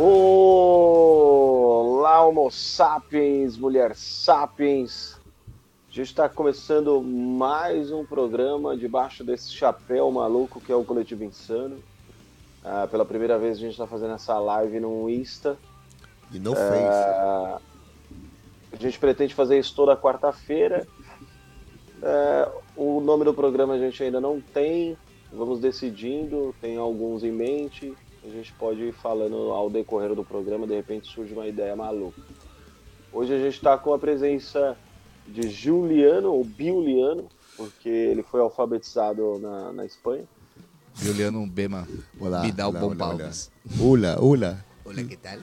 [0.00, 1.74] Olá,
[2.24, 5.18] Homo sapiens, mulher sapiens.
[5.88, 11.24] A gente está começando mais um programa debaixo desse chapéu maluco que é o Coletivo
[11.24, 11.82] Insano.
[12.64, 15.58] Ah, pela primeira vez a gente está fazendo essa live no Insta.
[16.30, 16.68] E não fez.
[16.70, 17.60] Ah,
[18.70, 20.86] a gente pretende fazer isso toda quarta-feira.
[22.00, 24.96] É, o nome do programa a gente ainda não tem.
[25.32, 27.92] Vamos decidindo, tem alguns em mente.
[28.24, 32.20] A gente pode ir falando ao decorrer do programa, de repente surge uma ideia maluca.
[33.12, 34.76] Hoje a gente está com a presença
[35.26, 40.24] de Juliano, ou Biuliano, porque ele foi alfabetizado na, na Espanha.
[40.94, 41.86] Juliano Bema
[42.18, 43.50] Olá, Vidal olá, Bom olá, Palmas.
[43.80, 44.58] Olá, olá.
[45.08, 45.38] Que tal?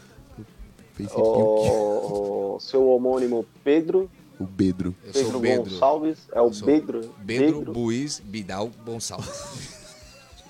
[1.15, 4.95] O, o seu homônimo Pedro, o Pedro.
[5.13, 5.63] Pedro o Pedro.
[5.63, 9.85] Gonçalves, é o Pedro, Pedro Buiz Vidal Gonçalves.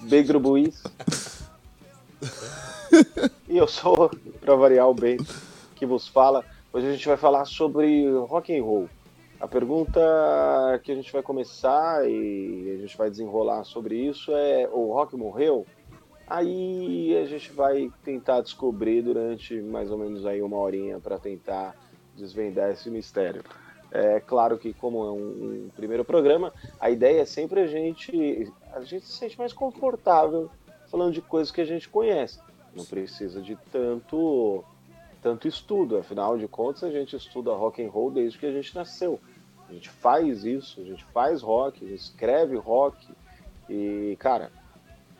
[0.09, 0.83] Pedro Buiz.
[3.47, 4.09] e eu sou,
[4.41, 5.33] para variar, o Bento,
[5.75, 6.43] que vos fala.
[6.71, 8.89] Hoje a gente vai falar sobre rock and roll.
[9.39, 10.01] A pergunta
[10.83, 15.15] que a gente vai começar e a gente vai desenrolar sobre isso é: o rock
[15.15, 15.65] morreu?
[16.27, 21.75] Aí a gente vai tentar descobrir durante mais ou menos aí uma horinha para tentar
[22.15, 23.43] desvendar esse mistério.
[23.91, 28.51] É claro que como é um, um primeiro programa, a ideia é sempre a gente
[28.73, 30.49] a gente se sente mais confortável
[30.89, 32.39] falando de coisas que a gente conhece.
[32.75, 34.63] Não precisa de tanto
[35.21, 38.75] tanto estudo, afinal de contas a gente estuda rock and roll desde que a gente
[38.75, 39.19] nasceu.
[39.67, 43.07] A gente faz isso, a gente faz rock, a gente escreve rock
[43.67, 44.51] e cara,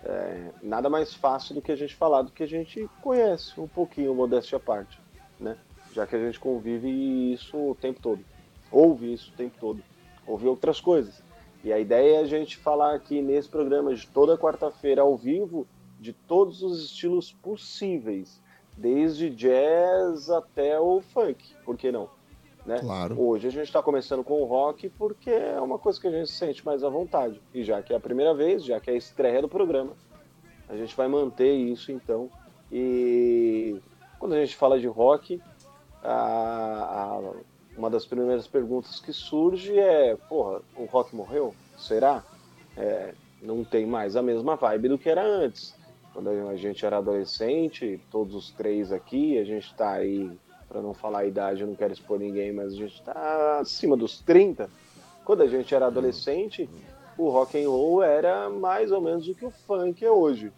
[0.04, 3.68] é, nada mais fácil do que a gente falar do que a gente conhece um
[3.68, 5.00] pouquinho, modéstia à parte,
[5.40, 5.58] né?
[5.92, 8.24] Já que a gente convive isso o tempo todo,
[8.72, 9.84] ouve isso o tempo todo,
[10.28, 11.24] ouve outras coisas.
[11.66, 15.68] E a ideia é a gente falar aqui nesse programa de toda quarta-feira ao vivo
[16.00, 18.40] de todos os estilos possíveis,
[18.78, 22.08] desde jazz até o funk, por que não?
[22.66, 22.80] Né?
[22.80, 23.20] Claro.
[23.20, 26.30] Hoje a gente está começando com o rock porque é uma coisa que a gente
[26.30, 27.42] se sente mais à vontade.
[27.54, 29.94] E já que é a primeira vez, já que é a estreia do programa,
[30.70, 32.30] a gente vai manter isso então.
[32.72, 33.80] E
[34.20, 35.42] quando a gente fala de rock,
[36.04, 37.34] a- a-
[37.78, 41.54] uma das primeiras perguntas que surge é: porra, o rock morreu?
[41.78, 42.24] Será?
[42.78, 45.76] É, não tem mais a mesma vibe do que era antes.
[46.14, 50.32] Quando a gente era adolescente, todos os três aqui, a gente está aí,
[50.70, 53.98] para não falar a idade, eu não quero expor ninguém, mas a gente está acima
[53.98, 54.70] dos 30.
[55.26, 56.70] Quando a gente era adolescente,
[57.18, 60.54] o rock and roll era mais ou menos o que o funk é hoje.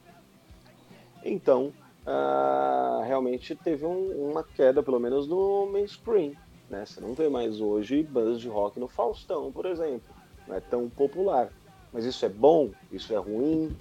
[1.23, 1.73] Então,
[2.05, 6.33] ah, realmente teve um- uma queda, pelo menos no mainstream.
[6.69, 6.85] Né?
[6.85, 10.13] Você não vê mais hoje bandas de rock no Faustão, por exemplo.
[10.47, 11.51] Não é tão popular.
[11.91, 12.71] Mas isso é bom?
[12.91, 13.75] Isso é ruim?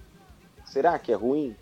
[0.65, 1.57] Será que é ruim?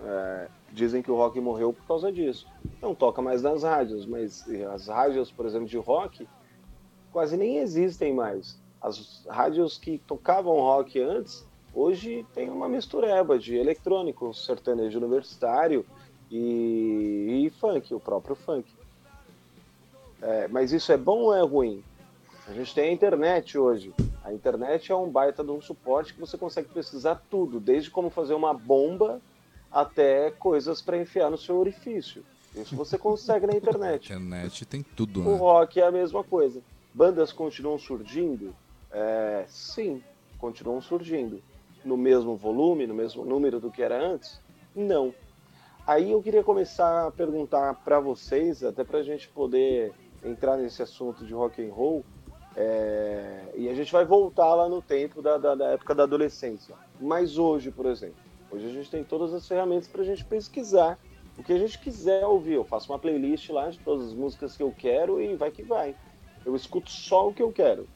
[0.00, 2.46] É, dizem que o rock morreu por causa disso.
[2.82, 6.28] Não toca mais nas rádios, mas as rádios, por exemplo, de rock,
[7.12, 8.60] quase nem existem mais.
[8.80, 15.86] As rádios que tocavam rock antes, hoje tem uma mistureba de eletrônico, sertanejo universitário
[16.30, 18.70] e, e funk, o próprio funk.
[20.24, 21.84] É, mas isso é bom ou é ruim?
[22.48, 23.92] A gente tem a internet hoje.
[24.24, 28.08] A internet é um baita de um suporte que você consegue pesquisar tudo, desde como
[28.08, 29.20] fazer uma bomba
[29.70, 32.24] até coisas para enfiar no seu orifício.
[32.56, 34.12] Isso você consegue na internet.
[34.14, 35.36] Internet tem tudo, O né?
[35.36, 36.62] rock é a mesma coisa.
[36.94, 38.54] Bandas continuam surgindo?
[38.90, 40.02] É, sim,
[40.38, 41.42] continuam surgindo.
[41.84, 44.40] No mesmo volume, no mesmo número do que era antes?
[44.74, 45.12] Não.
[45.86, 49.92] Aí eu queria começar a perguntar para vocês, até para a gente poder
[50.24, 52.06] entrar nesse assunto de rock and roll,
[52.56, 56.78] é, e a gente vai voltar lá no tempo da, da- da época da adolescência.
[56.98, 58.18] Mas hoje, por exemplo,
[58.50, 60.98] hoje a gente tem todas as ferramentas para a gente pesquisar
[61.36, 62.54] o que a gente quiser ouvir.
[62.54, 65.64] Eu faço uma playlist lá de todas as músicas que eu quero e vai que
[65.64, 65.96] vai.
[66.44, 67.90] Eu escuto só o que eu quero.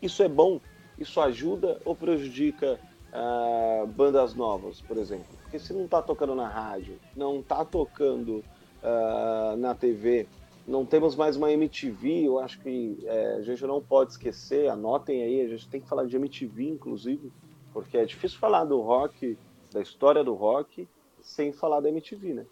[0.00, 0.60] Isso é bom?
[0.96, 2.80] Isso ajuda ou prejudica
[3.12, 5.38] ah, bandas novas, por exemplo?
[5.42, 8.44] Porque se não está tocando na rádio, não está tocando
[8.82, 10.30] ah, na TV,
[10.66, 15.22] não temos mais uma MTV, eu acho que eh, a gente não pode esquecer, anotem
[15.22, 17.32] aí, a gente tem que falar de MTV, inclusive,
[17.72, 19.38] porque é difícil falar do rock,
[19.72, 20.88] da história do rock,
[21.22, 22.46] sem falar da MTV, né?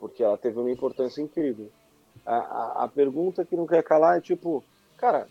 [0.00, 1.70] Porque ela teve uma importância incrível.
[2.24, 4.64] A, a, a pergunta que não quer calar é tipo,
[4.96, 5.28] cara,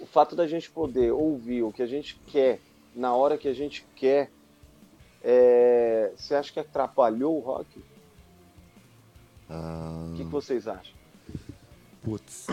[0.00, 2.60] o fato da gente poder ouvir o que a gente quer
[2.94, 4.30] na hora que a gente quer,
[5.22, 7.82] é, você acha que atrapalhou o rock?
[9.48, 10.98] Ah, O que, que vocês acham?
[12.02, 12.46] putz.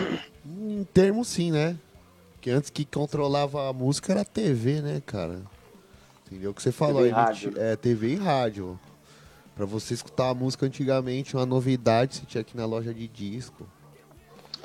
[0.46, 1.78] Em termos, sim, né?
[2.42, 5.42] Que antes que controlava a música era a TV, né, cara?
[6.26, 7.16] Entendeu o que você falou TV e aí?
[7.16, 7.54] rádio.
[7.58, 8.80] É, TV e rádio.
[9.56, 13.66] Pra você escutar a música antigamente, uma novidade, você tinha ir na loja de disco.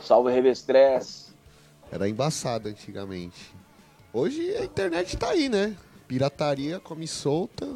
[0.03, 1.33] Salve Revestress.
[1.93, 3.55] Era embaçado antigamente.
[4.13, 5.77] Hoje a internet tá aí, né?
[6.09, 7.69] Pirataria come solta,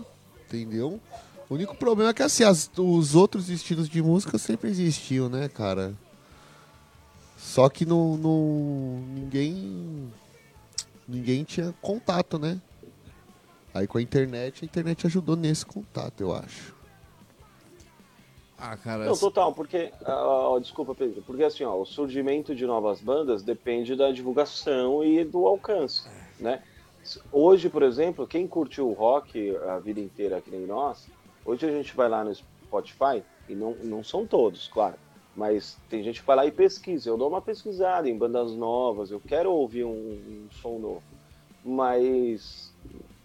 [0.47, 1.01] entendeu?
[1.49, 5.49] O único problema é que assim, as- os outros estilos de música sempre existiam, né,
[5.49, 5.95] cara?
[7.37, 10.11] Só que não, não- ninguém
[11.07, 12.61] ninguém tinha contato, né?
[13.75, 16.75] Aí com a internet, a internet ajudou nesse contato, eu acho.
[18.57, 19.05] Ah, cara.
[19.05, 19.93] Não, total, porque.
[20.07, 21.23] ah, ó, desculpa, Pedro.
[21.27, 26.09] Porque assim, ó, o surgimento de novas bandas depende da divulgação e do alcance.
[26.41, 26.63] Né?
[27.31, 31.07] Hoje, por exemplo, quem curtiu o rock a vida inteira que nem nós,
[31.45, 34.97] hoje a gente vai lá no Spotify, e não, não são todos, claro.
[35.37, 37.09] Mas tem gente que vai lá e pesquisa.
[37.09, 41.03] Eu dou uma pesquisada em bandas novas, eu quero ouvir um, um som novo.
[41.65, 42.73] Mas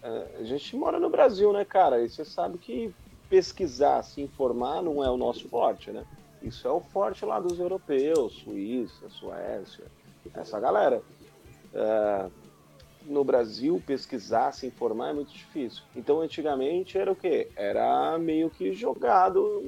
[0.02, 2.02] é, a gente mora no Brasil, né, cara?
[2.02, 2.92] E você sabe que
[3.28, 6.04] pesquisar, se informar, não é o nosso forte, né?
[6.42, 9.84] Isso é o forte lá dos europeus, Suíça, Suécia,
[10.34, 11.02] essa galera.
[11.72, 12.30] É,
[13.04, 15.82] no Brasil, pesquisar, se informar é muito difícil.
[15.94, 17.48] Então, antigamente era o quê?
[17.56, 19.62] Era meio que jogado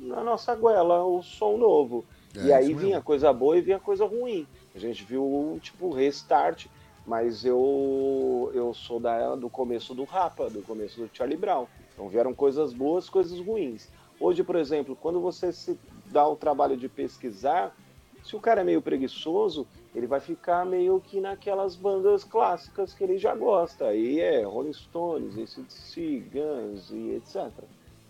[0.00, 2.04] na nossa goela o som novo.
[2.36, 4.46] É, e aí vinha coisa boa e vinha coisa ruim.
[4.74, 6.66] A gente viu, tipo, restart,
[7.06, 11.66] mas eu eu sou da, do começo do Rapa, do começo do Charlie Brown.
[11.92, 13.88] Então vieram coisas boas, coisas ruins.
[14.20, 17.74] Hoje, por exemplo, quando você se dá o trabalho de pesquisar,
[18.22, 23.02] se o cara é meio preguiçoso, ele vai ficar meio que naquelas bandas clássicas que
[23.02, 23.86] ele já gosta.
[23.86, 27.50] Aí é Rolling Stones, ACDC, Guns e etc.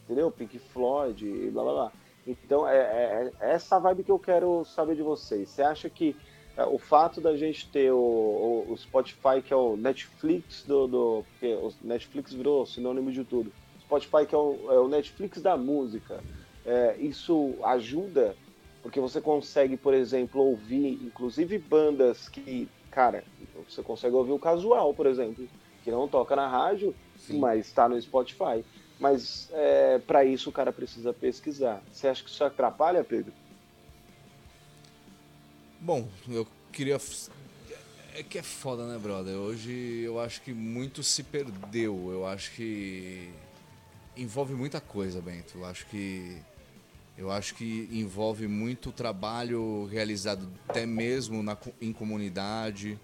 [0.04, 0.30] Entendeu?
[0.30, 1.92] Pink Floyd e blá blá blá.
[2.26, 5.48] Então é, é- é essa vibe que eu quero saber de vocês.
[5.50, 6.14] Você acha que
[6.56, 10.86] é, o fato da gente ter o, o- Spotify, que é o Netflix do.
[10.88, 13.52] do porque o Netflix virou sinônimo de tudo.
[13.80, 16.20] Spotify, que é o, é o Netflix da música,
[16.66, 18.36] é, isso ajuda
[18.82, 23.24] porque você consegue, por exemplo, ouvir, inclusive bandas que, cara,
[23.68, 25.48] você consegue ouvir o casual, por exemplo,
[25.84, 27.38] que não toca na rádio, Sim.
[27.38, 28.64] mas está no Spotify.
[28.98, 31.82] Mas é, para isso o cara precisa pesquisar.
[31.92, 33.32] Você acha que isso atrapalha, Pedro?
[35.80, 36.98] Bom, eu queria.
[38.14, 39.36] É que é foda, né, brother?
[39.36, 42.10] Hoje eu acho que muito se perdeu.
[42.10, 43.32] Eu acho que
[44.16, 45.58] envolve muita coisa, Bento.
[45.58, 46.36] Eu acho que
[47.18, 52.96] eu acho que envolve muito trabalho realizado até mesmo na, em comunidade.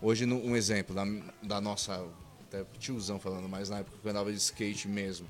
[0.00, 1.04] Hoje, no- um exemplo da,
[1.42, 2.08] da nossa
[2.42, 5.26] até tiozão falando, mas na época que eu andava de skate mesmo.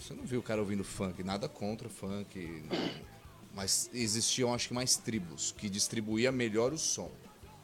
[0.00, 2.64] Você não viu o cara ouvindo funk, nada contra funk,
[3.54, 7.10] mas existiam acho que mais tribos que distribuía melhor o som.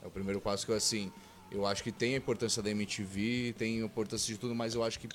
[0.03, 1.11] É o primeiro passo que eu assim,
[1.51, 4.85] eu acho que tem a importância da MTV, tem a importância de tudo, mas eu
[4.85, 5.09] acho que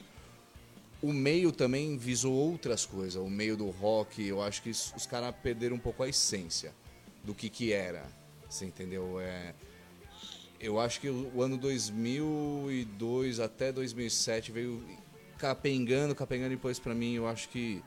[1.01, 3.21] o meio também visou outras coisas.
[3.21, 6.73] O meio do rock, eu acho que os caras perderam um pouco a essência
[7.23, 8.05] do que que era.
[8.49, 9.19] Você entendeu?
[9.19, 9.53] É,
[10.59, 14.83] eu acho que o, ano 2002 até 2007 veio
[15.37, 17.83] capengando, capengando e depois pra mim eu acho que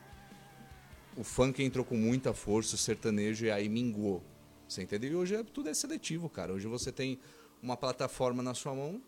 [1.17, 4.23] o funk entrou com muita força, o sertanejo e aí minguou.
[4.67, 5.11] Você entendeu?
[5.11, 6.53] E hoje é, tudo é seletivo, cara.
[6.53, 7.19] Hoje você tem
[7.61, 9.01] uma plataforma na sua mão.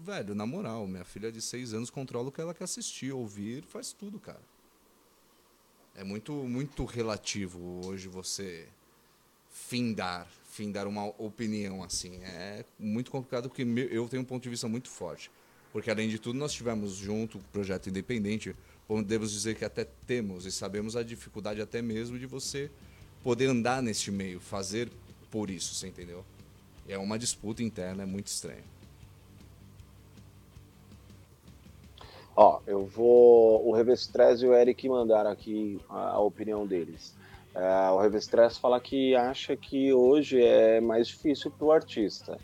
[0.00, 3.64] Velho, na moral, minha filha de seis anos controla o que ela quer assistir, ouvir,
[3.64, 4.40] faz tudo, cara.
[5.94, 8.66] É muito, muito relativo hoje você
[9.50, 12.16] findar, findar uma opinião assim.
[12.22, 15.30] É muito complicado porque eu tenho um ponto de vista muito forte.
[15.72, 18.56] Porque além de tudo nós tivemos junto o projeto independente,
[18.88, 22.70] podemos dizer que até temos e sabemos a dificuldade até mesmo de você
[23.22, 24.90] poder andar neste meio, fazer
[25.30, 26.24] por isso, você entendeu?
[26.88, 28.64] É uma disputa interna, é muito estranho.
[32.42, 33.68] Ó, eu vou.
[33.68, 37.14] O Revestrez e o Eric mandaram aqui a, a opinião deles.
[37.54, 42.38] É, o Revestrez fala que acha que hoje é mais difícil para o artista.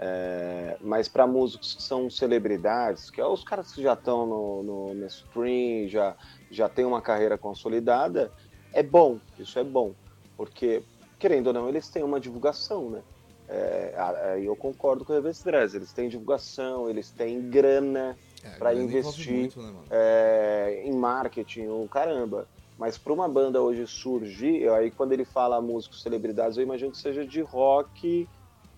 [0.00, 4.62] É, mas para músicos que são celebridades, que é os caras que já estão no,
[4.64, 6.16] no, no stream, já,
[6.50, 8.32] já tem uma carreira consolidada,
[8.72, 9.94] é bom, isso é bom.
[10.36, 10.82] Porque,
[11.20, 13.00] querendo ou não, eles têm uma divulgação, né?
[13.48, 18.72] É, eu concordo com o Revestrez, eles têm divulgação, eles têm grana, É, a Pra
[18.72, 22.46] grana envolve investir, muito, né, é, em marketing, o caramba.
[22.78, 26.98] Mas para uma banda hoje surgir, aí quando ele fala músicos celebridades, eu imagino que
[26.98, 28.28] seja de rock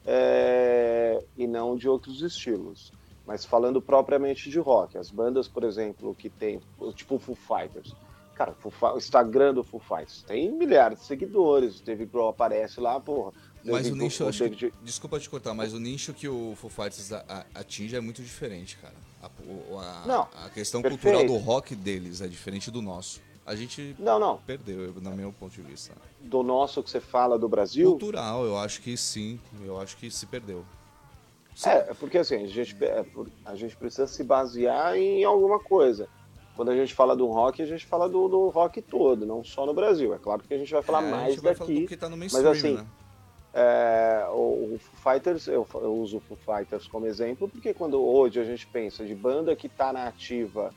[0.07, 2.93] é, e não de outros estilos.
[3.27, 6.61] Mas falando propriamente de rock, as bandas, por exemplo, que tem,
[6.95, 7.95] tipo o Foo Fighters.
[8.35, 11.81] Cara, o Instagram do Foo Fighters tem milhares de seguidores.
[11.81, 13.33] O David Grohl aparece lá, porra.
[13.73, 16.29] Mas David o nicho, Grohl- acho que- David- desculpa te cortar, mas o nicho que
[16.29, 18.95] o Foo Fighters a- a- atinge é muito diferente, cara.
[19.23, 19.29] A,
[19.71, 21.03] o- a- Não, a questão perfeito.
[21.03, 23.21] cultural do rock deles é diferente do nosso.
[23.47, 24.37] A gente Não, não.
[24.47, 25.95] perdeu, eu- no meu ponto de vista.
[26.21, 27.91] Do nosso que você fala do Brasil.
[27.91, 29.41] Cultural, eu acho que sim.
[29.65, 30.65] Eu acho que se perdeu.
[31.65, 33.05] É, porque assim, a gente, é,
[33.45, 36.09] a gente precisa se basear em alguma coisa.
[36.55, 39.65] Quando a gente fala do rock, a gente fala do, do rock todo, não só
[39.65, 40.13] no Brasil.
[40.15, 41.83] É claro que a gente vai falar É, a mais gente vai falar daqui.
[41.83, 42.87] do que tá no mas mainstream, assim, né?
[43.53, 48.03] É, o, o Foo Fighters, eu, eu uso o Foo Fighters como exemplo, porque quando
[48.03, 50.71] hoje a gente pensa de banda que tá na ativa,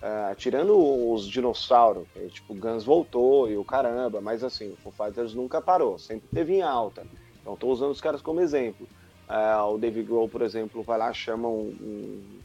[0.00, 0.76] é, tirando
[1.12, 5.98] os dinossauros, tipo, Guns voltou e o caramba, mas assim, o Foo Fighters nunca parou,
[5.98, 7.06] sempre teve em alta.
[7.40, 8.88] Então tô usando os caras como exemplo.
[9.28, 12.40] É, o David Grohl, por exemplo, vai lá, chama um, um,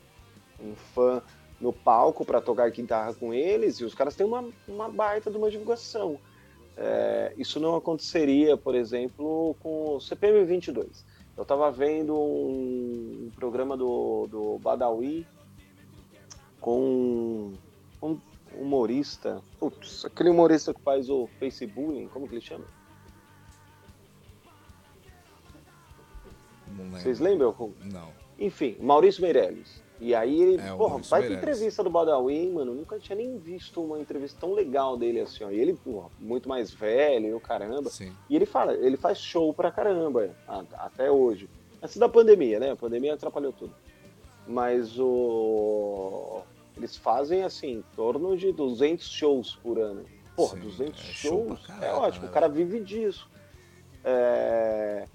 [0.59, 1.21] um fã
[1.59, 5.37] no palco para tocar guitarra com eles e os caras têm uma, uma baita de
[5.37, 6.19] uma divulgação.
[6.83, 11.05] É, isso não aconteceria, por exemplo, com o CPM 22.
[11.37, 15.27] Eu estava vendo um, um programa do, do Badawi
[16.59, 17.53] com
[18.01, 18.17] um
[18.55, 22.65] humorista, putz, aquele humorista que faz o Facebook, como que ele chama?
[26.93, 27.55] Vocês lembram?
[27.91, 28.09] Não.
[28.39, 29.83] Enfim, Maurício Meirelles.
[30.01, 33.83] E aí ele, É, porra, vai ter entrevista do Badawi, mano, nunca tinha nem visto
[33.83, 35.51] uma entrevista tão legal dele assim, ó.
[35.51, 37.87] E ele, porra, muito mais velho, o caramba.
[37.91, 38.11] Sim.
[38.27, 40.31] E ele fala, ele faz show pra caramba,
[40.73, 41.47] até hoje.
[41.83, 42.71] Antes da pandemia, né?
[42.71, 43.75] A pandemia atrapalhou tudo.
[44.47, 46.41] Mas o...
[46.75, 50.03] Eles fazem, assim, em torno de 200 shows por ano.
[50.35, 53.29] Porra, Sim, 200 é show shows pra é caraca, ótimo, né, o cara vive disso.
[54.03, 55.05] É,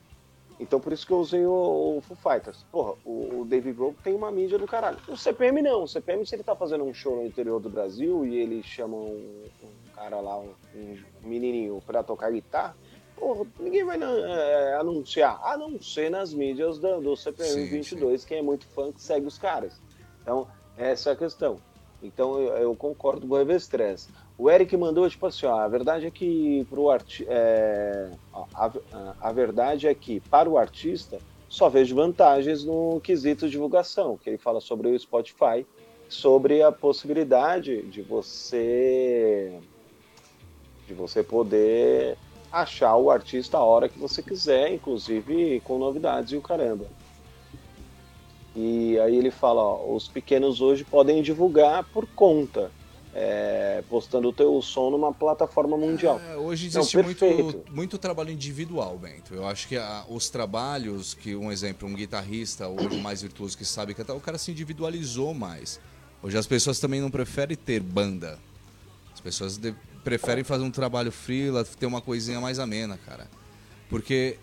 [0.58, 2.64] Então por isso que eu usei o, o Foo Fighters.
[2.72, 4.96] Porra, o, o Dave Grohl tem uma mídia do caralho.
[5.08, 5.82] O CPM não.
[5.82, 8.96] O CPM, se ele tá fazendo um show no interior do Brasil e ele chama
[8.96, 12.74] um, um cara lá, um, um menininho, pra tocar guitarra,
[13.14, 18.24] porra, ninguém vai é, anunciar, a não ser nas mídias da- do CPM Sim, 22,
[18.24, 19.78] quem é muito fã que segue os caras.
[20.22, 20.46] Então,
[20.76, 21.58] essa é a questão.
[22.02, 24.08] Então eu, eu concordo com o Revestress.
[24.38, 29.14] O Eric mandou, tipo assim, ó, a verdade é que pro arti é, a, a-
[29.20, 34.36] a verdade é que para o artista só vejo vantagens no quesito divulgação, que ele
[34.38, 35.64] fala sobre o Spotify,
[36.08, 39.58] sobre a possibilidade de você
[40.86, 42.16] de você poder
[42.52, 46.86] achar o artista a hora que você quiser, inclusive com novidades e o caramba.
[48.54, 52.70] E aí ele fala, ó, os pequenos hoje podem divulgar por conta,
[53.18, 56.20] é, postando o teu som numa plataforma mundial.
[56.20, 59.32] É, hoje existe muito, muito trabalho individual, Bento.
[59.34, 63.64] Eu acho que a- os trabalhos que, um exemplo, um guitarrista hoje mais virtuoso que
[63.64, 65.80] sabe cantar, o cara se individualizou mais.
[66.22, 68.38] Hoje as pessoas também não preferem ter banda.
[69.14, 73.26] As pessoas de- preferem fazer um trabalho freela, ter uma coisinha mais amena, cara.
[73.88, 74.36] Porque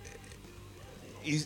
[1.24, 1.46] e-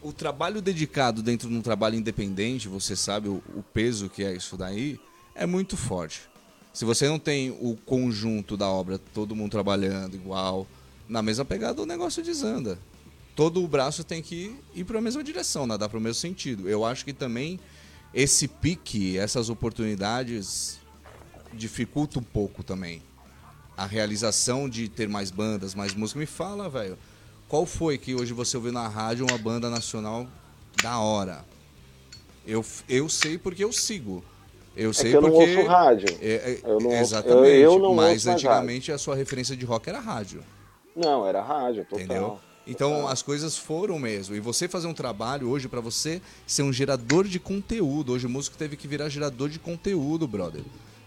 [0.00, 4.32] o trabalho dedicado dentro de um trabalho independente, você sabe o, o peso que é
[4.36, 5.00] isso daí,
[5.34, 6.22] é muito forte.
[6.72, 10.66] Se você não tem o conjunto da obra, todo mundo trabalhando igual,
[11.08, 12.78] na mesma pegada, o negócio desanda.
[13.36, 16.68] Todo o braço tem que ir para a mesma direção, nadar para o mesmo sentido.
[16.68, 17.58] Eu acho que também
[18.12, 20.78] esse pique, essas oportunidades,
[21.52, 23.02] dificulta um pouco também
[23.76, 26.20] a realização de ter mais bandas, mais música.
[26.20, 26.96] Me fala, velho,
[27.48, 30.28] qual foi que hoje você ouviu na rádio uma banda nacional
[30.82, 31.44] da hora?
[32.46, 34.24] Eu, eu sei porque eu sigo.
[34.76, 35.56] Eu É sei que eu não porque.
[35.56, 36.08] ouço rádio.
[36.20, 37.38] É, é, Eu não ouço- exatamente.
[37.38, 40.42] eu- eu não mas antigamente a sua referência de rock era rádio.
[40.96, 41.98] Não, era rádio, total.
[42.04, 42.38] Entendeu?
[42.66, 43.08] Então Total.
[43.08, 44.34] as coisas foram mesmo.
[44.34, 48.12] E você fazer um trabalho hoje pra você ser um gerador de conteúdo.
[48.12, 50.62] Hoje o músico teve que virar gerador de conteúdo, brother.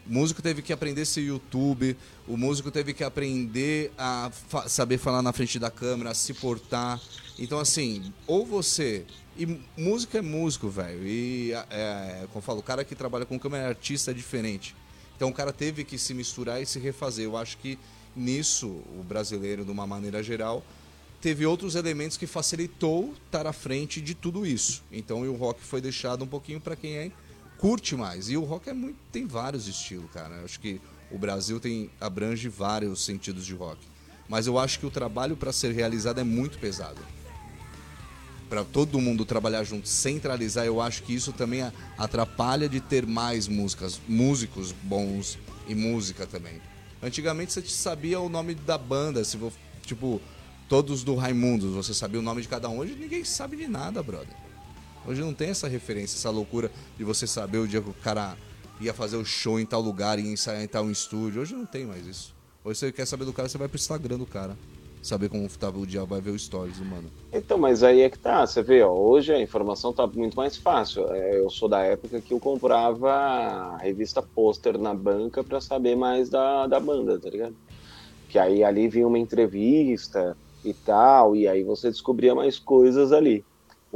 [0.08, 1.98] O músico teve que aprender ser YouTube,
[2.28, 6.34] o músico teve que aprender a fa- saber falar na frente da câmera, a se
[6.34, 7.02] portar.
[7.38, 9.06] Então, assim, ou você.
[9.38, 11.06] E música é músico, velho.
[11.06, 14.74] E, é, como eu falo, o cara que trabalha com câmera é artista é diferente.
[15.16, 17.26] Então, o cara teve que se misturar e se refazer.
[17.26, 17.78] Eu acho que
[18.16, 20.64] nisso, o brasileiro, de uma maneira geral,
[21.20, 24.84] teve outros elementos que facilitou estar à frente de tudo isso.
[24.92, 27.12] Então o rock foi deixado um pouquinho para quem é,
[27.58, 28.30] curte mais.
[28.30, 30.36] E o rock é muito, tem vários estilos, cara.
[30.36, 30.80] Eu acho que
[31.12, 33.80] o Brasil tem abrange vários sentidos de rock.
[34.28, 37.00] Mas eu acho que o trabalho para ser realizado é muito pesado.
[38.50, 43.48] Para todo mundo trabalhar junto, centralizar, eu acho que isso também atrapalha de ter mais
[43.48, 45.38] músicas, músicos bons
[45.68, 46.62] e música também.
[47.02, 49.38] Antigamente você sabia o nome da banda, se
[49.84, 50.22] tipo
[50.68, 52.80] todos do Raimundos, você sabia o nome de cada um.
[52.80, 54.47] Hoje ninguém sabe de nada, brother.
[55.08, 58.38] Hoje não tem essa referência, essa loucura de você saber o dia que o cara
[58.82, 61.42] ia fazer o show em tal lugar, ia ensaiar em tal estúdio.
[61.42, 62.36] Hoje não tem mais isso.
[62.64, 64.58] Hoje você quer saber do cara, você vai pro Instagram do cara.
[65.02, 67.10] saber como tava o dia, vai ver o stories, mano.
[67.32, 70.58] Então, mas aí é que tá, você vê, ó, hoje a informação tá muito mais
[70.58, 71.10] fácil.
[71.14, 75.96] É, eu sou da época que eu comprava a revista pôster na banca pra saber
[75.96, 77.56] mais da, da banda, tá ligado?
[78.28, 80.36] Que aí ali vinha uma entrevista
[80.66, 83.46] e tal, e aí você descobria mais coisas ali.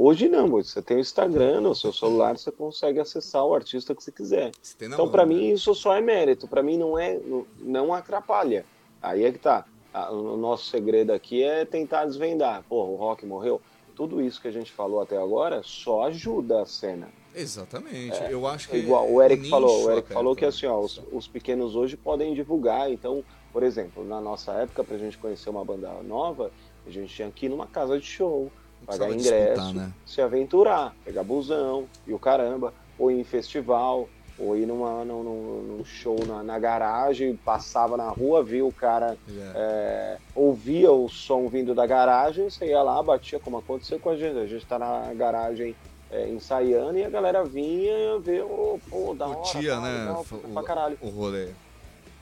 [0.03, 4.03] Hoje não, você tem o Instagram, no seu celular você consegue acessar o artista que
[4.03, 4.49] você quiser.
[4.59, 5.35] Você Então, pra né?
[5.35, 6.47] mim, isso só é mérito.
[6.47, 7.19] Pra mim, não é,
[7.59, 8.65] não- atrapalha.
[8.99, 9.63] Aí é que tá.
[9.93, 12.63] A- O nosso segredo aqui é tentar desvendar.
[12.67, 13.61] Pô, o rock morreu.
[13.95, 17.07] Tudo isso que a gente falou até agora só ajuda a cena.
[17.35, 18.19] Exatamente.
[18.27, 19.85] Eu acho que É igual o Eric falou.
[19.85, 22.89] O Eric falou que assim, ó, os, os pequenos hoje podem divulgar.
[22.91, 26.49] Então, por exemplo, na nossa época, pra gente conhecer uma banda nova,
[26.87, 28.51] a gente tinha que ir numa casa de show,
[28.85, 29.91] pagar ingresso, disputar, né?
[30.05, 34.07] se aventurar, pegar busão e o caramba, ou ir em festival,
[34.37, 39.17] ou ir numa, num, num- show na, na garagem, passava na rua, via o cara,
[39.29, 39.51] É.
[39.55, 44.15] é, ouvia o som vindo da garagem, você ia lá, batia como aconteceu com a
[44.15, 44.37] gente.
[44.37, 45.75] A gente tá na garagem
[46.09, 49.99] é, ensaiando e a galera vinha ver o pô, da hora, Curtia, tal, né?
[49.99, 50.97] legal, o- pra caralho.
[51.01, 51.49] O rolê.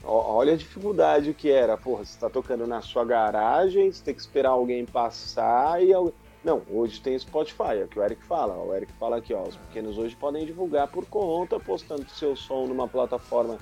[0.04, 4.22] Olha a dificuldade que era, porra, você tá tocando na sua garagem, você tem que
[4.22, 6.14] esperar alguém passar e alguém...
[6.44, 8.56] Não, hoje tem Spotify, é o que o Eric fala.
[8.56, 12.66] O Eric fala aqui, ó, os pequenos hoje podem divulgar por conta, postando seu som
[12.66, 13.58] numa plataforma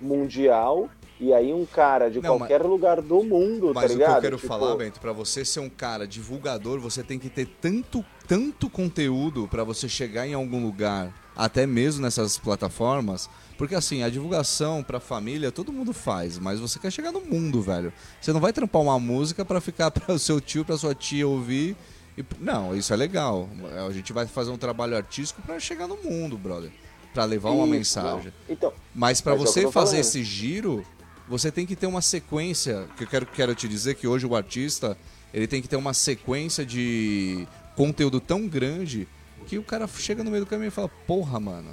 [0.00, 0.88] mundial,
[1.20, 4.10] e aí um cara de Não, qualquer lugar do mundo, Mas tá o ligado?
[4.12, 7.28] que eu quero Tipo, falar, Bento, pra você ser um cara divulgador, você tem que
[7.28, 13.74] ter tanto, tanto conteúdo pra você chegar em algum lugar, até mesmo nessas plataformas, porque
[13.74, 17.92] assim, a divulgação pra família todo mundo faz, mas você quer chegar no mundo, velho.
[18.20, 21.26] Você não vai trampar uma música pra ficar para o seu tio, pra sua tia
[21.28, 21.76] ouvir.
[22.16, 23.48] E- Não, isso é legal.
[23.86, 26.70] A gente vai fazer um trabalho artístico pra chegar no mundo, brother.
[27.12, 28.32] Pra levar uma isso, mensagem.
[28.48, 28.54] não.
[28.54, 30.84] Então, Mas para é você fazer esse giro,
[31.28, 32.86] você tem que ter uma sequência.
[32.96, 34.96] Que eu quero, quero te dizer que hoje o artista
[35.32, 39.06] ele tem que ter uma sequência de conteúdo tão grande
[39.46, 41.70] que o cara chega no meio do caminho e fala: Porra, mano,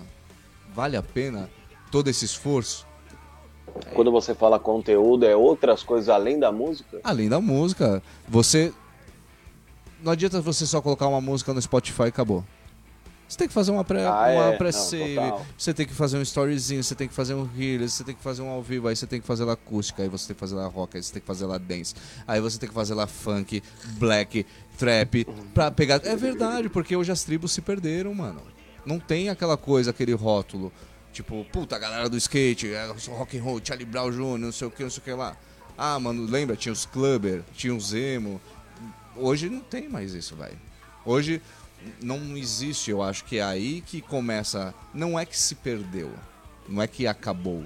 [0.74, 1.50] vale a pena
[1.92, 2.86] todo esse esforço?
[3.94, 7.00] quando você fala conteúdo, é outras coisas além da música?
[7.04, 8.74] Além da música, você.
[10.04, 12.44] Não adianta você só colocar uma música no Spotify e acabou.
[13.28, 14.58] Você tem que fazer uma Ah, é.
[14.58, 15.46] pré-save, Não, total.
[15.58, 18.22] você tem que fazer um storyzinho, você tem que fazer um reel, você tem que
[18.22, 20.40] fazer um ao vivo, aí você tem que fazer lá acústica, aí você tem que
[20.42, 21.96] fazer lá rock, aí você tem que fazer lá dance,
[22.28, 23.64] aí você tem que fazer lá funk,
[23.98, 24.46] black,
[24.78, 26.02] trap, pra pegar.
[26.06, 28.42] É verdade, porque hoje as tribos se perderam, mano.
[28.86, 30.70] Não tem aquela coisa, aquele rótulo.
[31.14, 34.68] Tipo, puta, a galera do skate, é rock and roll, Charlie Brown Jr., não sei
[34.68, 35.38] o que, não sei o que lá.
[35.78, 36.58] Ah, mano, lembra?
[36.58, 38.42] Tinha os clubber, tinha os emo.
[39.16, 40.58] Hoje não tem mais isso, velho.
[41.06, 41.42] Hoje
[42.02, 44.74] não existe, eu acho que é aí que começa.
[44.94, 46.12] Não é que se perdeu,
[46.68, 47.64] não é que acabou.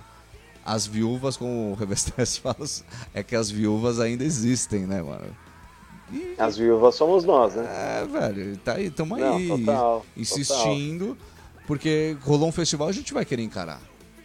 [0.63, 2.65] As viúvas, como o Revestes fala,
[3.13, 5.35] é que as viúvas ainda existem, né, mano?
[6.11, 7.65] E, As viúvas somos nós, né?
[7.67, 11.17] é, velho, tá aí, tamo Não, aí total, insistindo,
[11.65, 13.81] porque rolou um festival, a gente vai querer encarar.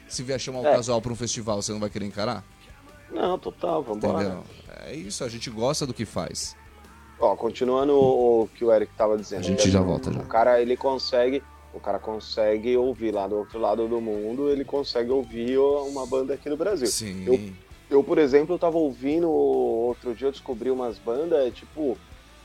[0.07, 0.75] Se vier chamar o É.
[0.75, 2.45] casal pra um festival, você não vai querer encarar?
[3.11, 4.19] Não, total, vambora.
[4.25, 4.45] Entendeu?
[4.85, 6.55] É isso, a gente gosta do que faz.
[7.21, 9.41] Ó, continuando o, o que o Eric tava dizendo.
[9.41, 10.21] A gente já o- volta, já.
[10.21, 11.43] O cara, ele consegue,
[11.75, 16.35] o cara consegue ouvir lá do outro lado do mundo, ele consegue ouvir uma banda
[16.35, 16.87] aqui no Brasil.
[16.87, 17.25] Sim.
[17.27, 21.99] Eu, eu, por exemplo, eu tava ouvindo, outro dia eu descobri umas bandas, tipo,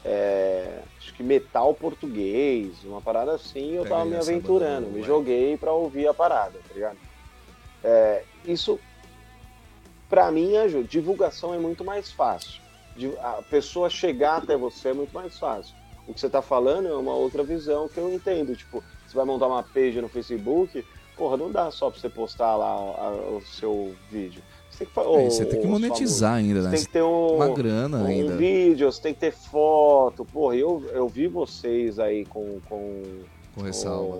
[0.04, 5.06] é, acho que metal português, uma parada assim, eu tava Peguei me aventurando, me ué.
[5.08, 6.98] joguei pra ouvir a parada, tá ligado?
[7.84, 8.78] É, isso,
[10.10, 10.84] pra mim, ajuda.
[10.88, 12.64] Divulgação é muito mais fácil.
[12.96, 15.76] De- A pessoa chegar até você é muito mais fácil.
[16.08, 18.56] O que você tá falando é uma outra visão que eu entendo.
[18.56, 20.86] Tipo, você vai montar uma page no Facebook,
[21.18, 24.42] porra, não dá só pra você postar lá a- o seu vídeo.
[24.70, 26.70] Você tem que, fa- É, ou- você tem que ou monetizar ainda, né?
[26.70, 28.36] Você tem que ter um, Uma grana um ainda.
[28.38, 30.24] vídeo, você tem que ter foto.
[30.26, 33.02] Porra, eu, eu vi vocês aí com, com
[33.56, 34.18] Com ressalva.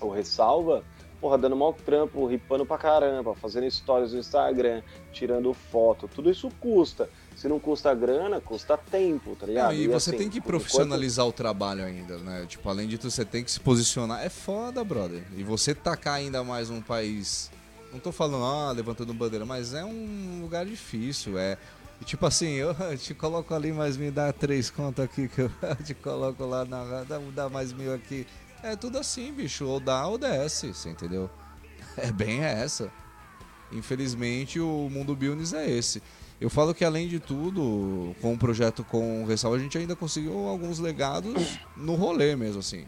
[0.00, 0.84] o, o Ressalva,
[1.20, 6.06] porra, dando mal trampo, ripando pra caramba, fazendo stories no Instagram, tirando foto.
[6.06, 7.08] Tudo isso custa.
[7.46, 9.66] Se não custa grana, custa tempo, tá ligado?
[9.66, 12.44] Não, e você assim, tem que enquanto- profissionalizar o trabalho ainda, né?
[12.48, 14.20] Tipo, além de tudo, você tem que se posicionar.
[14.20, 15.22] É foda, brother.
[15.36, 17.48] E você tacar ainda mais um país.
[17.92, 21.38] Não tô falando, ah, levantando bandeira, mas é um lugar difícil.
[21.38, 21.56] É.
[22.00, 25.50] e Tipo assim, eu te coloco ali, mas me dá três contas aqui que eu
[25.86, 27.04] te coloco lá na.
[27.04, 28.26] Dá, dá mais mil aqui.
[28.60, 29.64] É tudo assim, bicho.
[29.66, 31.30] Ou dá ou desce, você entendeu?
[31.96, 32.90] É bem essa.
[33.72, 36.02] Infelizmente, o mundo business é esse.
[36.40, 39.96] Eu falo que, além de tudo, com o projeto com o Ressalva, a gente ainda
[39.96, 42.84] conseguiu alguns legados no rolê mesmo, assim.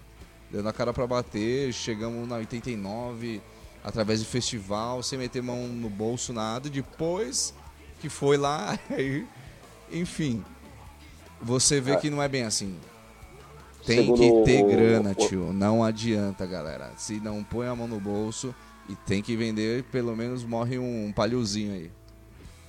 [0.51, 3.41] Dando a cara pra bater, chegamos na 89,
[3.83, 6.69] através de festival, sem meter mão no bolso, nada.
[6.69, 7.55] Depois
[8.01, 9.27] que foi lá, aí
[9.91, 10.45] Enfim,
[11.41, 11.97] você vê É.
[11.97, 12.77] que não é bem assim.
[13.87, 15.51] Tem que ter grana, tio.
[15.53, 16.93] Não adianta, galera.
[16.99, 18.55] Se não põe a mão no bolso
[18.89, 21.91] e tem que vender, pelo menos morre um palhozinho aí.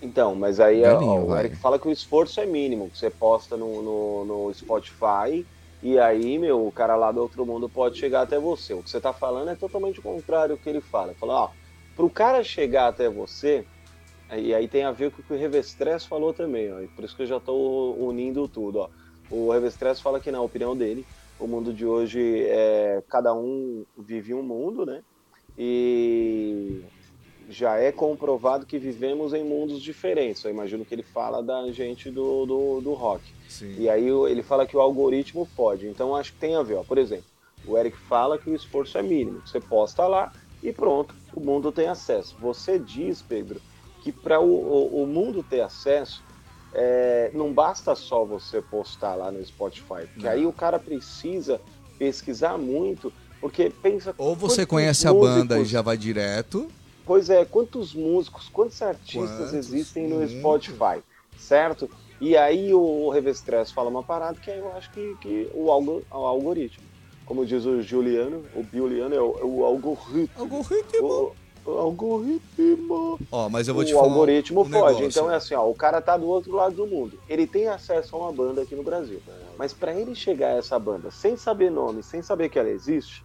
[0.01, 1.45] Então, mas aí ó, Galinho, o vai.
[1.45, 5.45] Eric fala que o esforço é mínimo, que você posta no, no, no Spotify
[5.81, 8.73] e aí, meu, o cara lá do outro mundo pode chegar até você.
[8.73, 11.11] O que você tá falando é totalmente o contrário do que ele fala.
[11.11, 11.49] Ele fala, ó,
[11.95, 13.65] pro cara chegar até você,
[14.35, 17.03] e aí tem a ver com o que o Revestress falou também, ó, e por
[17.03, 18.89] isso que eu já tô unindo tudo, ó.
[19.31, 21.05] O Revestress fala que, na opinião dele,
[21.39, 25.01] o mundo de hoje é cada um vive um mundo, né?
[25.61, 26.85] E
[27.49, 30.43] já é comprovado que vivemos em mundos diferentes.
[30.43, 33.23] Eu imagino que ele fala da gente do, do, do rock.
[33.49, 33.75] Sim.
[33.77, 35.87] E aí ele fala que o algoritmo pode.
[35.87, 36.75] Então acho que tem a ver.
[36.75, 36.83] Ó.
[36.83, 37.25] Por exemplo,
[37.67, 39.41] o Eric fala que o esforço é mínimo.
[39.45, 40.31] Você posta lá
[40.63, 42.37] e pronto, o mundo tem acesso.
[42.39, 43.59] Você diz, Pedro,
[44.01, 46.23] que para o, o, o mundo ter acesso,
[46.73, 50.07] é, não basta só você postar lá no Spotify.
[50.13, 50.31] Porque Não.
[50.31, 51.59] aí o cara precisa
[51.97, 53.11] pesquisar muito.
[53.41, 54.13] Porque pensa.
[54.17, 56.67] Ou você conhece a banda e já vai direto.
[57.05, 59.53] Pois é, quantos músicos, quantos artistas Quantos?
[59.53, 60.27] existem no.
[60.27, 61.01] Spotify,
[61.37, 61.89] certo?
[62.21, 66.15] E aí o Revestress fala uma parada que eu acho que, que o, algo, o
[66.17, 66.83] algoritmo,
[67.25, 70.29] como diz o Juliano, o Juliano é o, o algoritmo.
[70.37, 71.07] Algoritmo.
[71.07, 73.19] O, o algoritmo.
[73.31, 74.09] Ó, mas eu vou te o falar.
[74.09, 74.75] algoritmo um pode.
[74.75, 75.05] negócio.
[75.05, 77.19] Então é assim, ó, o cara tá do outro lado do mundo.
[77.29, 79.21] Ele tem acesso a uma banda aqui no Brasil.
[79.57, 83.23] Mas para ele chegar a essa banda sem saber nome, sem saber que ela existe,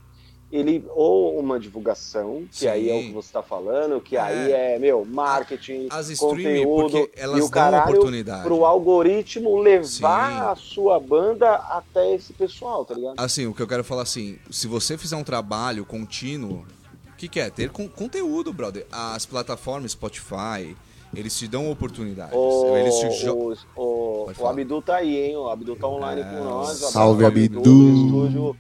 [0.57, 2.69] ele ou uma divulgação, que Sim.
[2.69, 4.21] aí é o que você está falando, que É.
[4.21, 8.43] aí é, meu, marketing, As streaming, conteúdo porque elas e o dão caralho oportunidade.
[8.45, 10.41] pro algoritmo levar Sim.
[10.51, 13.15] a sua banda até esse pessoal, tá ligado?
[13.19, 16.65] Assim, o que eu quero falar assim, se você fizer um trabalho contínuo,
[17.13, 17.49] o que, que é?
[17.51, 18.87] Ter con- conteúdo, brother.
[18.93, 20.77] As plataformas Spotify,
[21.15, 22.35] eles te dão oportunidades.
[22.37, 24.47] O, Eles te o, o, o.
[24.49, 25.37] Abdu tá aí, hein?
[25.37, 26.77] O Abdu tá online É, com nós.
[26.79, 28.57] salve, Abraço, Abdu.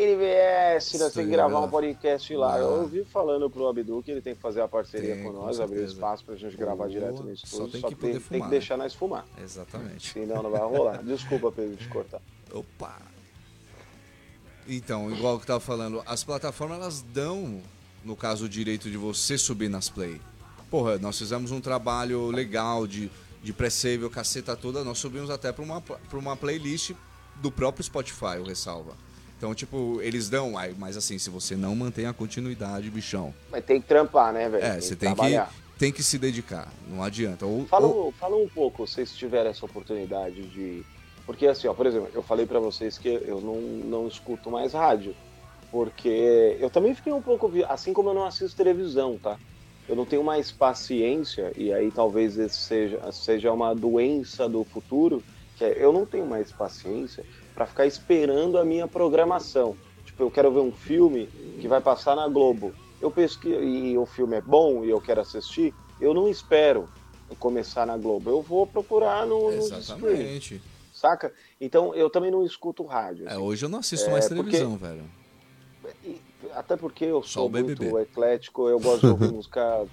[0.00, 2.54] Estúdio NBS, nós temos que gravar um podcast lá.
[2.54, 2.58] Ah.
[2.58, 5.44] Eu ouvi falando pro Abdu que ele tem que fazer a parceria Tem, com com
[5.44, 5.94] nós, abrir certeza.
[5.94, 7.72] espaço pra gente gravar Boa, direto no só estúdio.
[7.72, 8.50] tem Só que tem, poder tem que fumar.
[8.50, 9.26] deixar nós fumar.
[9.42, 10.12] Exatamente.
[10.12, 11.02] Senão não vai rolar.
[11.04, 12.20] Desculpa, Pedro, te cortar.
[12.52, 12.96] Opa!
[14.66, 17.60] Então, igual que eu tava falando, as plataformas elas dão,
[18.04, 20.20] no caso, o direito de você subir nas play.
[20.70, 23.10] Porra, nós fizemos um trabalho legal de,
[23.42, 26.92] de pré-save, o caceta toda, nós subimos até pra uma, pra uma playlist
[27.36, 28.94] do próprio Spotify, o Ressalva.
[29.40, 33.80] Então, tipo, eles dão, mas assim, se você não mantém a continuidade, bichão, Mas tem
[33.80, 34.62] que trampar, né, velho?
[34.62, 35.42] é, você tem que,
[35.78, 37.46] tem que se dedicar, não adianta.
[37.46, 40.82] Ou, Fala, ou- fala um pouco, se vocês tiverem essa oportunidade de.
[41.24, 44.74] Porque assim, ó, por exemplo, eu falei pra vocês que eu não, não escuto mais
[44.74, 45.14] rádio.
[45.70, 47.50] Porque eu também fiquei um pouco.
[47.66, 49.38] Assim como eu não assisto televisão, tá?
[49.88, 55.24] Eu não tenho mais paciência, e aí talvez esse seja, seja uma doença do futuro,
[55.56, 59.76] que é eu não tenho mais paciência pra ficar esperando a minha programação.
[60.04, 61.26] Tipo, eu quero ver um filme
[61.60, 62.72] que vai passar na Globo.
[63.00, 66.88] Eu pesquiso e o filme é bom e eu quero assistir, eu não espero
[67.38, 68.28] começar na Globo.
[68.30, 70.60] Eu vou procurar no, Exatamente.
[70.92, 71.32] saca?
[71.60, 73.26] Então eu também não escuto rádio.
[73.26, 73.40] É, assim.
[73.40, 75.04] hoje eu não assisto É, mais porque- televisão, velho.
[76.54, 79.86] Até porque eu sou muito eclético, eu gosto de ouvir música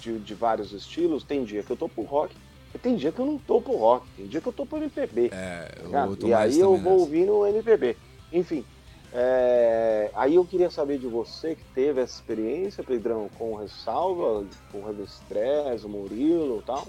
[0.00, 1.22] de, de vários estilos.
[1.22, 2.34] Tem dia que eu tô pro rock,
[2.76, 5.30] tem dia que eu não tô pro rock, tem dia que eu tô pro MPB.
[5.32, 6.90] É, eu, Cara, eu tô e aí eu vou nessa.
[6.90, 7.96] ouvir no MPB.
[8.32, 8.64] Enfim,
[9.12, 14.44] é, aí eu queria saber de você que teve essa experiência, Pedrão, com o Ressalva,
[14.70, 16.86] com o Revestress, o Murilo e tal.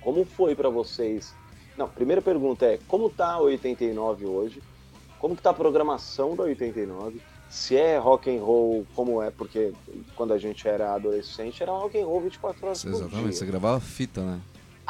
[0.00, 1.34] Como foi pra vocês?
[1.76, 4.62] Não, primeira pergunta é, como tá a 89 hoje?
[5.18, 7.20] Como que tá a programação da 89?
[7.50, 9.72] Se é rock and roll, como é, porque
[10.14, 13.44] quando a gente era adolescente era rock and roll 24 horas por Exatamente, dia você
[13.44, 14.40] gravava fita, né?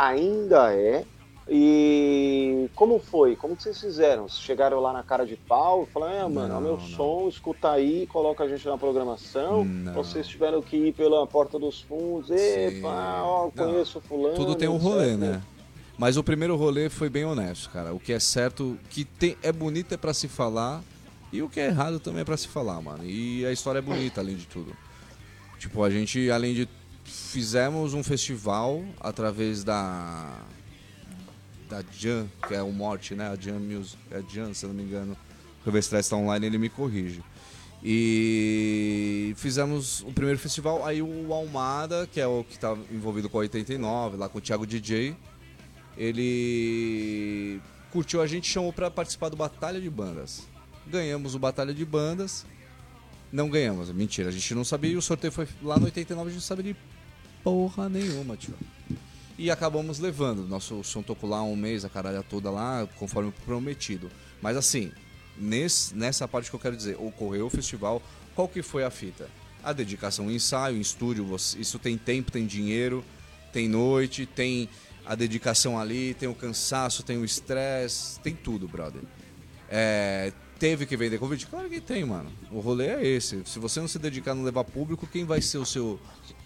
[0.08, 1.04] Ainda é.
[1.52, 3.34] E como foi?
[3.34, 4.28] Como que vocês fizeram?
[4.28, 6.80] Vocês chegaram lá na cara de pau e falaram, é, mano, é o meu Não,
[6.80, 6.88] não.
[6.88, 9.64] som, escuta aí, coloca a gente na programação.
[9.64, 9.92] Não.
[9.94, 13.50] Vocês tiveram que ir pela porta dos fundos, epa, ó, Não.
[13.50, 14.36] conheço fulano.
[14.36, 15.42] Tudo tem um rolê, né?
[15.98, 17.92] Mas o primeiro rolê foi bem honesto, cara.
[17.92, 20.82] O que é certo, que tem, é bonito é pra se falar,
[21.32, 23.04] e o que é errado também é pra se falar, mano.
[23.04, 24.72] E a história é bonita, além de tudo.
[25.58, 26.68] Tipo, a gente, além de.
[27.10, 30.38] Fizemos um festival através da.
[31.68, 33.28] Da Jan, que é o Morte, né?
[33.28, 33.98] A Jan Music.
[34.10, 35.16] É a Jan, se não me engano.
[35.62, 37.22] O Revestress tá online, ele me corrige.
[37.82, 43.38] E fizemos o primeiro festival, aí o Almada, que é o que tá envolvido com
[43.38, 45.16] a 89, lá com o Thiago DJ,
[45.96, 50.46] ele curtiu a gente chamou pra participar do Batalha de Bandas.
[50.86, 52.44] Ganhamos o Batalha de Bandas.
[53.32, 56.40] Não ganhamos, mentira, a gente não sabia o sorteio foi lá no 89, a gente
[56.40, 56.76] não sabia de
[57.42, 58.54] porra nenhuma, tio.
[59.38, 60.46] e acabamos levando.
[60.46, 64.10] Nosso som tocou lá um mês, a caralha toda lá, conforme prometido.
[64.42, 64.92] Mas assim,
[65.36, 68.02] nesse, nessa parte que eu quero dizer, ocorreu o festival,
[68.34, 69.28] qual que foi a fita?
[69.62, 71.26] A dedicação, o ensaio, em estúdio,
[71.58, 73.04] isso tem tempo, tem dinheiro,
[73.52, 74.68] tem noite, tem
[75.04, 79.02] a dedicação ali, tem o cansaço, tem o estresse, tem tudo, brother.
[79.68, 81.46] É, teve que vender convite?
[81.46, 82.30] Claro que tem, mano.
[82.52, 83.42] O rolê é esse.
[83.46, 85.98] Se você não se dedicar no levar público, quem vai ser o seu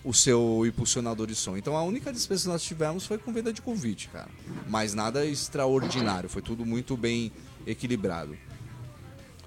[0.05, 1.57] o seu impulsionador de som?
[1.57, 4.29] Então a única despesa que nós tivemos foi com venda de convite, cara.
[4.69, 7.33] Mas nada extraordinário, foi tudo muito bem
[7.67, 8.37] equilibrado.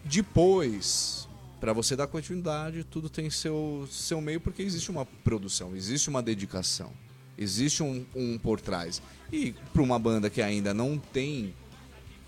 [0.03, 6.09] Depois, para você dar continuidade, tudo tem seu seu meio porque existe uma produção, existe
[6.09, 6.91] uma dedicação,
[7.37, 9.01] existe um, um por trás.
[9.31, 11.53] E para uma banda que ainda não tem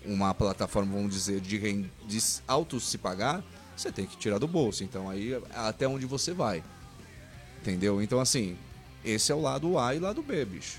[0.04, 1.58] uma plataforma, vamos dizer, de,
[2.06, 3.42] de auto se pagar,
[3.76, 4.84] você tem que tirar do bolso.
[4.84, 6.62] Então aí até onde você vai.
[7.60, 8.02] Entendeu?
[8.02, 8.56] Então assim,
[9.04, 10.78] esse é o lado A e lado B, bicho.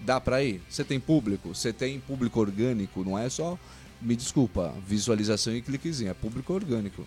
[0.00, 0.60] Dá pra ir.
[0.68, 3.58] Você tem público, você tem público orgânico, não é só,
[4.00, 7.06] me desculpa, visualização e cliquezinho, é público orgânico.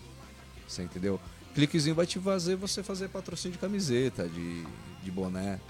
[0.66, 1.20] Você entendeu?
[1.54, 4.64] Cliquezinho vai te fazer você fazer patrocínio de camiseta, de,
[5.02, 5.60] de boné.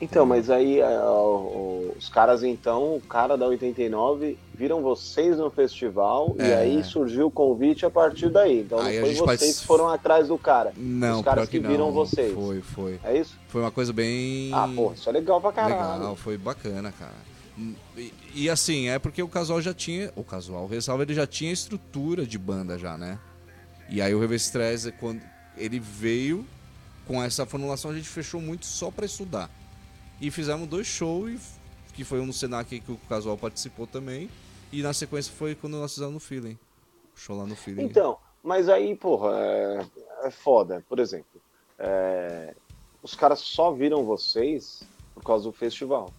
[0.00, 6.36] Então, mas aí uh, os caras então, o cara da 89 viram vocês no festival
[6.38, 6.48] é.
[6.48, 8.60] e aí surgiu o convite a partir daí.
[8.60, 10.72] Então não foi vocês que foram atrás do cara.
[10.76, 12.34] Não, os caras que, que viram vocês.
[12.34, 13.00] Foi, foi.
[13.02, 13.38] É isso?
[13.48, 14.50] Foi uma coisa bem.
[14.52, 16.00] Ah, pô, isso é legal pra caralho.
[16.00, 17.14] Legal, foi bacana, cara.
[17.96, 20.12] E, e assim, é porque o casual já tinha.
[20.14, 23.18] O casual, o ressalva, ele já tinha estrutura de banda já, né?
[23.88, 25.22] E aí o Revestrez, quando
[25.56, 26.44] ele veio
[27.06, 29.48] com essa formulação, a gente fechou muito só para estudar.
[30.20, 31.58] E fizemos dois shows,
[31.94, 34.30] que foi um no Senac que o Casual participou também.
[34.72, 36.58] E na sequência foi quando nós fizemos no Feeling.
[37.14, 37.82] Show lá no Feeling.
[37.82, 39.86] Então, mas aí, porra, é,
[40.24, 40.84] é foda.
[40.88, 41.40] Por exemplo,
[41.78, 42.54] é,
[43.02, 44.82] os caras só viram vocês
[45.14, 46.12] por causa do festival.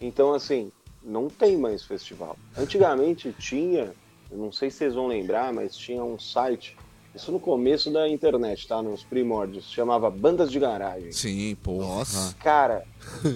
[0.00, 0.70] Então, assim,
[1.02, 2.36] não tem mais festival.
[2.56, 3.94] Antigamente tinha,
[4.30, 6.76] não sei se vocês vão lembrar, mas tinha um site
[7.14, 8.82] isso no começo da internet, tá?
[8.82, 9.70] Nos primórdios.
[9.70, 11.12] Chamava Bandas de Garagem.
[11.12, 11.78] Sim, pô.
[11.78, 12.34] Nossa.
[12.40, 12.84] Cara,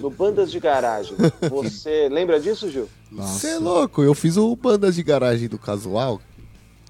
[0.01, 1.15] no Bandas de Garagem,
[1.49, 2.89] você lembra disso, Gil?
[3.11, 6.19] Você é louco, eu fiz o Bandas de Garagem do Casual.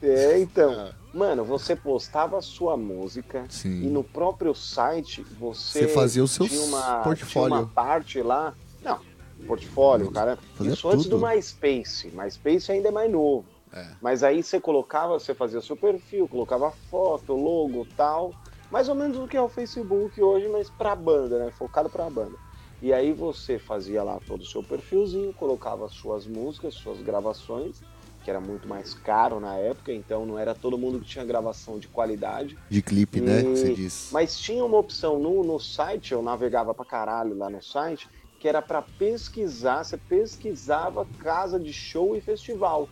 [0.02, 0.72] É, então.
[0.72, 1.00] Ah.
[1.14, 3.82] Mano, você postava a sua música Sim.
[3.82, 7.50] e no próprio site você, você fazia o seu tinha uma, portfólio.
[7.50, 8.54] Tinha uma parte lá.
[8.84, 9.00] Não,
[9.48, 10.38] portfólio, cara.
[10.56, 10.94] Fazia isso tudo.
[10.94, 12.12] antes do MySpace.
[12.14, 13.44] MySpace ainda é mais novo.
[13.74, 13.88] É.
[14.02, 18.34] Mas aí você colocava, você fazia seu perfil, colocava foto, logo tal.
[18.72, 21.52] Mais ou menos o que é o Facebook hoje, mas pra banda, né?
[21.52, 22.36] Focado pra banda.
[22.82, 27.82] E aí você fazia lá todo o seu perfilzinho, colocava suas músicas, suas gravações,
[28.24, 31.78] que era muito mais caro na época, então não era todo mundo que tinha gravação
[31.78, 32.58] de qualidade.
[32.70, 33.44] De clipe, né, e...
[33.44, 33.56] né?
[33.56, 34.14] Você disse.
[34.14, 38.08] Mas tinha uma opção no, no site, eu navegava pra caralho lá no site,
[38.40, 42.88] que era para pesquisar, você pesquisava casa de show e festival.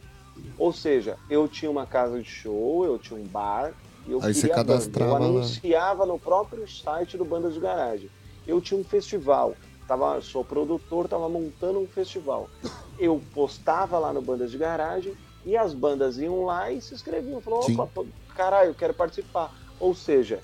[0.58, 3.74] Ou seja, eu tinha uma casa de show, eu tinha um bar,
[4.08, 8.10] e eu Aí queria você cadastrava Eu anunciava no próprio site do Bandas de Garagem.
[8.48, 9.56] Eu tinha um festival,
[9.88, 12.50] tava, sou produtor, estava montando um festival.
[12.98, 15.14] Eu postava lá no Bandas de Garagem
[15.46, 17.42] e as bandas iam lá e se inscreviam.
[17.42, 19.54] Falaram, opa, caralho, eu quero participar.
[19.80, 20.42] Ou seja,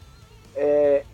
[0.55, 1.05] é,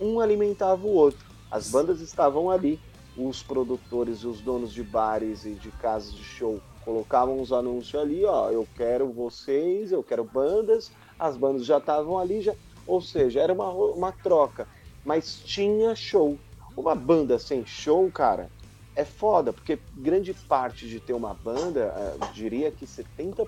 [0.00, 1.24] um alimentava o outro.
[1.50, 2.78] As bandas estavam ali,
[3.16, 8.00] os produtores e os donos de bares e de casas de show colocavam os anúncios
[8.00, 12.54] ali, ó, eu quero vocês, eu quero bandas, as bandas já estavam ali, já,
[12.86, 14.66] ou seja, era uma, uma troca,
[15.04, 16.38] mas tinha show.
[16.76, 18.50] Uma banda sem show, cara,
[18.96, 23.46] é foda, porque grande parte de ter uma banda, é, diria que 70%,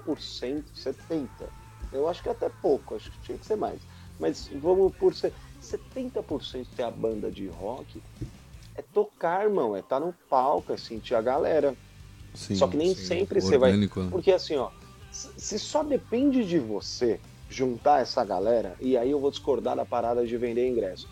[0.75, 1.29] 70%,
[1.93, 3.81] eu acho que até pouco, acho que tinha que ser mais,
[4.19, 8.03] mas vamos por ser 70% ter a banda de rock
[8.75, 11.77] é tocar, irmão, é estar tá no palco, é sentir a galera.
[12.35, 13.77] Sim, só que nem sim, sempre você vai.
[13.77, 13.89] Né?
[14.11, 14.71] Porque assim, ó,
[15.11, 20.27] se só depende de você juntar essa galera, e aí eu vou discordar da parada
[20.27, 21.09] de vender ingresso.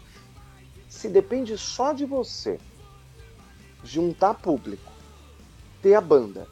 [0.88, 2.58] Se depende só de você
[3.84, 4.92] juntar público,
[5.80, 6.46] ter a banda,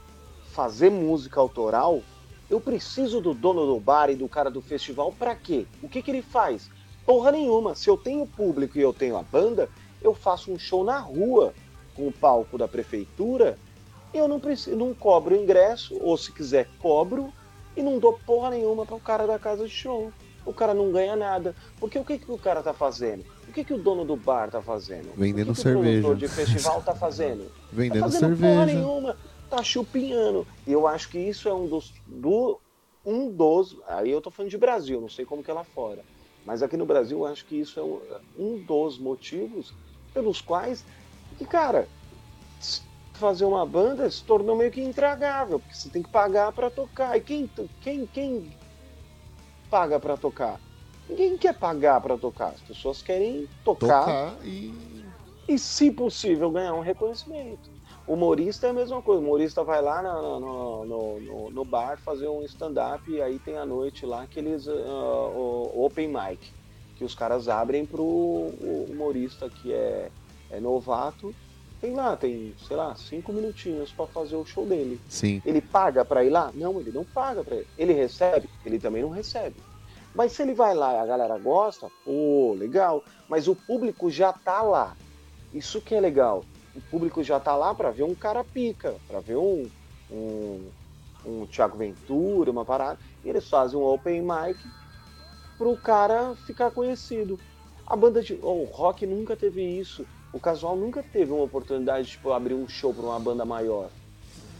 [0.52, 2.02] fazer música autoral,
[2.48, 5.66] eu preciso do dono do bar e do cara do festival para quê?
[5.82, 6.70] O que, que ele faz?
[7.04, 7.74] Porra nenhuma.
[7.74, 9.68] Se eu tenho público e eu tenho a banda,
[10.02, 11.54] eu faço um show na rua
[11.94, 13.58] com o palco da prefeitura
[14.18, 17.32] eu não preciso, não cobro ingresso, ou se quiser, cobro,
[17.76, 20.12] e não dou porra nenhuma para o cara da casa de show.
[20.44, 21.54] O cara não ganha nada.
[21.78, 23.24] Porque o que, que o cara tá fazendo?
[23.48, 25.10] O que, que o dono do bar tá fazendo?
[25.16, 25.98] Vendendo o que cerveja.
[25.98, 27.50] o produtor de festival tá fazendo?
[27.70, 28.54] Vendendo tá fazendo cerveja.
[28.54, 29.16] porra nenhuma.
[29.48, 30.46] Tá chupinhando.
[30.66, 31.92] E eu acho que isso é um dos.
[32.06, 32.60] Do,
[33.04, 33.76] um dos.
[33.86, 36.02] Aí eu tô falando de Brasil, não sei como que é lá fora.
[36.44, 38.00] Mas aqui no Brasil eu acho que isso é um,
[38.38, 39.74] um dos motivos
[40.14, 40.84] pelos quais.
[41.40, 41.88] E, cara,
[43.20, 47.16] fazer uma banda se tornou meio que intragável, porque você tem que pagar para tocar.
[47.16, 47.48] E quem,
[47.80, 48.50] quem, quem
[49.70, 50.58] paga para tocar?
[51.08, 52.48] Ninguém quer pagar para tocar.
[52.48, 55.04] As pessoas querem tocar, Tocar e.
[55.48, 57.68] e, se possível, ganhar um reconhecimento.
[58.06, 59.20] O humorista é a mesma coisa.
[59.20, 60.84] O humorista vai lá no, no,
[61.20, 64.66] no, no- bar fazer um stand-up e aí tem a noite lá que eles.
[64.66, 66.40] o open mic.
[66.96, 68.04] Que os caras abrem pro
[68.88, 70.10] humorista que é,
[70.50, 71.34] é novato.
[71.80, 75.00] Tem lá, tem, sei lá, cinco minutinhos para fazer o show dele.
[75.08, 75.40] Sim.
[75.46, 76.50] Ele paga para ir lá?
[76.54, 77.66] Não, ele não paga para ir.
[77.78, 78.50] Ele recebe?
[78.66, 79.56] Ele também não recebe.
[80.14, 83.02] Mas se ele vai lá e a galera gosta, pô, legal.
[83.28, 84.94] Mas o público já tá lá.
[85.54, 86.44] Isso que é legal.
[86.74, 89.68] O público já tá lá para ver um cara pica, para ver um,
[90.10, 90.68] um,
[91.24, 92.98] um Thiago Ventura, uma parada.
[93.24, 94.58] E eles fazem um open mic
[95.56, 97.38] pro cara ficar conhecido.
[97.86, 98.38] A banda de.
[98.42, 100.06] oh, o rock nunca teve isso.
[100.32, 103.90] O casual nunca teve uma oportunidade de tipo, abrir um show para uma banda maior.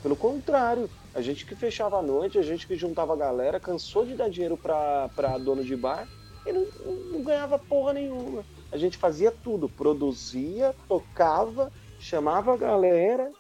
[0.03, 4.05] Pelo contrário, a gente que fechava a noite, a gente que juntava a galera, cansou
[4.05, 6.09] de dar dinheiro pra, pra dono de bar
[6.47, 6.67] e não,
[7.13, 8.43] não ganhava porra nenhuma.
[8.73, 13.31] A gente fazia tudo, produzia, tocava, chamava a galera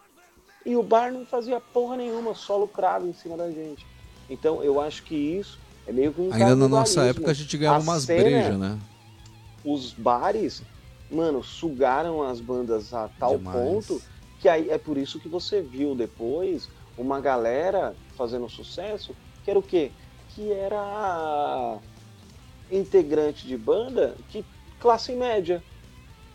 [0.64, 3.86] e o bar não fazia porra nenhuma, só lucrava em cima da gente.
[4.28, 7.56] Então eu acho que isso é meio que um Ainda na nossa época a gente
[7.56, 8.78] ganhava A umas brejas, né?
[9.64, 10.62] os bares,
[11.10, 13.56] mano, sugaram as bandas a tal Demais.
[13.56, 14.02] ponto
[14.40, 19.58] que aí é por isso que você viu depois uma galera fazendo sucesso, que era
[19.58, 19.90] o quê?
[20.34, 21.78] Que era
[22.70, 24.44] integrante de banda que
[24.78, 25.62] classe média.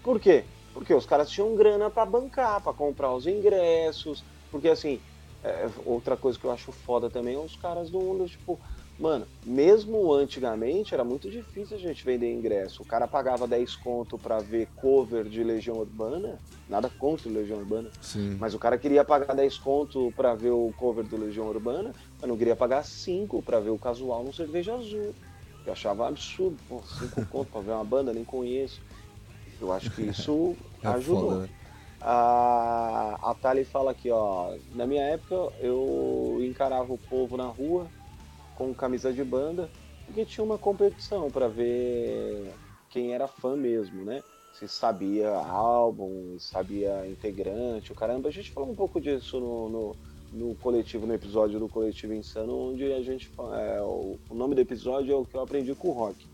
[0.03, 0.43] Por quê?
[0.73, 4.99] Porque os caras tinham grana para bancar, para comprar os ingressos, porque assim,
[5.43, 8.59] é, outra coisa que eu acho foda também é os caras do mundo, tipo,
[8.97, 12.81] Mano, mesmo antigamente era muito difícil a gente vender ingresso.
[12.81, 17.89] O cara pagava 10 conto pra ver cover de Legião Urbana, nada contra Legião Urbana,
[18.01, 18.37] Sim.
[18.39, 22.29] mas o cara queria pagar 10 conto pra ver o cover do Legião Urbana, mas
[22.29, 25.13] não queria pagar 5 pra ver o casual no Cerveja Azul.
[25.65, 28.79] Eu achava absurdo, pô, 5 conto pra ver uma banda, nem conheço.
[29.59, 31.31] Eu acho que isso É ajudou.
[31.31, 31.49] foda, né?
[31.99, 34.55] A, a Thali fala aqui, ó.
[34.73, 37.87] Na minha época eu encarava o povo na rua
[38.55, 39.69] com camisa de banda,
[40.05, 42.53] porque tinha uma competição para ver
[42.89, 44.23] quem era fã mesmo, né?
[44.53, 48.29] Se sabia álbum, sabia integrante, o caramba.
[48.29, 49.95] A gente falou um pouco disso no, no,
[50.31, 53.29] no coletivo, no episódio do Coletivo Insano, onde a gente.
[53.53, 56.25] É, o, nome do episódio é o que eu aprendi com o rock.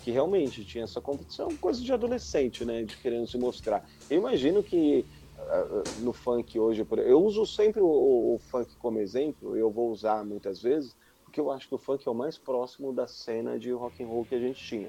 [0.00, 2.82] Que realmente tinha essa competição, coisa de adolescente, né?
[2.82, 3.88] De querendo se mostrar.
[4.10, 5.04] Eu imagino que
[5.38, 10.24] ah, no funk hoje, eu uso sempre o- o funk como exemplo, eu vou usar
[10.24, 10.96] muitas vezes,
[11.28, 14.06] porque eu acho que o funk é o mais próximo da cena de rock and
[14.06, 14.88] roll que a gente tinha.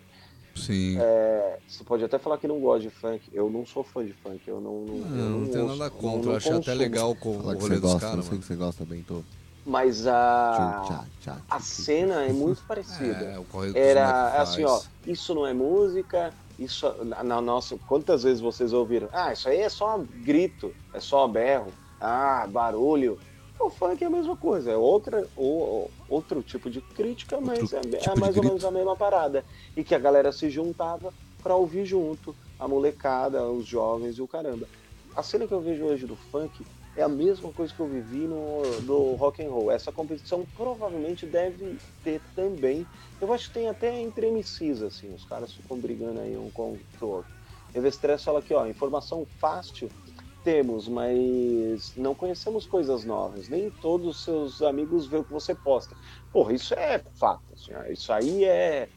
[0.56, 0.98] Sim.
[1.00, 4.14] É, você pode até falar que não gosta de funk, eu não sou fã de
[4.14, 6.22] funk, eu não não, Não, eu não, tenho ouço, nada não- contra.
[6.26, 8.42] não eu achei até legal com o rolê você dos gosta, não caras, sei mano.
[8.42, 9.26] que você gosta, Bento.
[9.66, 13.26] Mas a Tchau, tchau, a cena é muito parecida.
[13.26, 17.78] É, o correio dos Era assim, ó, isso não é música, isso na, na nossa,
[17.88, 19.08] quantas vezes vocês ouviram?
[19.12, 21.72] Ah, isso aí é só grito, é só berro,
[22.02, 23.20] ah, barulho.
[23.60, 27.78] O funk é a mesma coisa, é outra, ou, outro tipo de crítica, mas Outro
[27.78, 29.44] é, é tipo de mais ou menos a mesma parada.
[29.76, 34.28] E que a galera se juntava pra ouvir junto, a molecada, os jovens e o
[34.28, 34.68] caramba.
[35.16, 38.28] A cena que eu vejo hoje do funk é a mesma coisa que eu vivi
[38.28, 39.72] no, no rock and roll.
[39.72, 42.86] Essa competição provavelmente deve ter também.
[43.22, 46.78] Eu acho que tem até entre MCs, assim, os caras ficam brigando aí um com
[47.02, 47.32] o outro.
[47.74, 49.90] Evestress fala aqui, ó, informação fácil
[50.44, 53.50] temos, mas não conhecemos coisas novas.
[53.50, 55.96] Nem todos os seus amigos vê o que você posta.
[56.32, 57.44] Porra, isso é fato.
[57.54, 58.90] assim, isso aí é.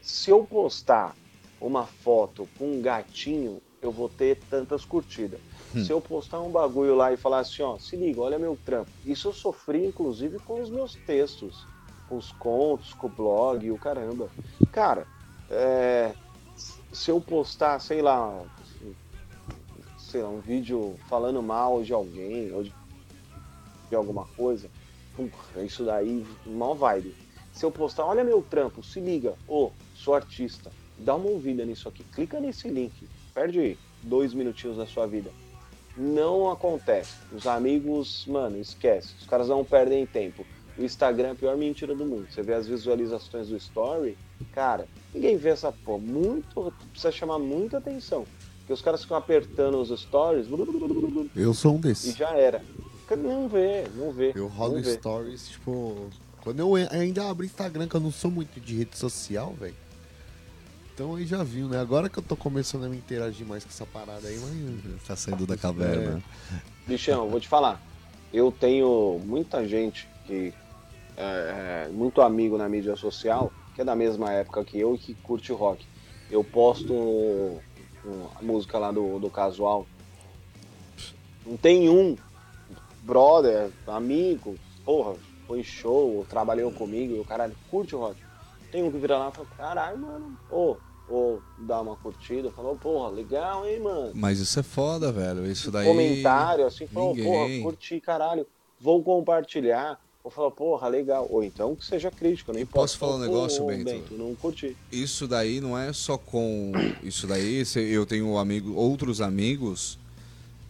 [0.00, 1.14] Se eu postar
[1.60, 5.40] uma foto com um gatinho, eu vou ter tantas curtidas.
[5.72, 8.90] Se eu postar um bagulho lá e falar assim, ó, se liga, olha meu trampo.
[9.06, 11.66] Isso eu sofri, inclusive, com os meus textos,
[12.08, 14.28] com os contos, com o blog, o caramba.
[14.70, 15.06] Cara,
[15.50, 16.12] é,
[16.92, 18.44] se eu postar, sei lá,
[20.12, 22.74] sei lá, um vídeo falando mal de alguém ou de,
[23.88, 24.68] de alguma coisa,
[25.64, 27.14] isso daí, mal vibe.
[27.50, 31.88] Se eu postar, olha meu trampo, se liga, ô, sou artista, dá uma ouvida nisso
[31.88, 35.30] aqui, clica nesse link, perde dois minutinhos da sua vida.
[35.96, 37.16] Não acontece.
[37.32, 39.14] Os amigos, mano, esquece.
[39.20, 40.44] Os caras não perdem tempo.
[40.76, 42.26] O Instagram é a pior mentira do mundo.
[42.30, 44.16] Você vê as visualizações do story,
[44.52, 45.98] cara, ninguém vê essa porra.
[45.98, 48.26] Muito, precisa chamar muita atenção.
[48.62, 50.46] Porque os caras ficam apertando os stories
[51.34, 52.16] Eu sou um e desses.
[52.16, 52.62] já era.
[53.16, 54.32] Não vê, não vê.
[54.34, 56.08] Eu rolo stories, tipo.
[56.40, 59.74] Quando eu ainda abro Instagram, que eu não sou muito de rede social, velho.
[60.94, 61.78] Então aí já viu, né?
[61.80, 65.02] Agora que eu tô começando a me interagir mais com essa parada aí, mas.
[65.06, 66.22] Tá saindo da caverna.
[66.86, 67.82] Bichão, vou te falar.
[68.32, 70.54] Eu tenho muita gente que.
[71.16, 74.98] É, é, muito amigo na mídia social, que é da mesma época que eu e
[74.98, 75.84] que curte rock.
[76.30, 77.60] Eu posto
[78.38, 79.86] a música lá do, do casual.
[81.46, 82.16] Não tem um
[83.02, 88.20] brother, amigo, porra, foi show, trabalhou comigo, e o caralho, curte o rock.
[88.70, 90.76] Tem um que vira lá e fala, caralho, mano, ô,
[91.08, 94.12] ô, dá uma curtida, falou, porra, legal, hein, mano.
[94.14, 95.44] Mas isso é foda, velho.
[95.44, 95.86] Isso daí.
[95.86, 98.46] Comentário, assim, falou, porra, curti, caralho,
[98.80, 100.00] vou compartilhar.
[100.22, 101.26] Vou falar, porra, legal.
[101.30, 104.14] Ou então que seja crítico, nem E posso falar um "Pô, negócio, Bento?
[104.14, 104.76] Não curti.
[104.90, 106.72] Isso daí não é só com.
[107.02, 109.98] Isso daí, eu tenho amigo, outros amigos.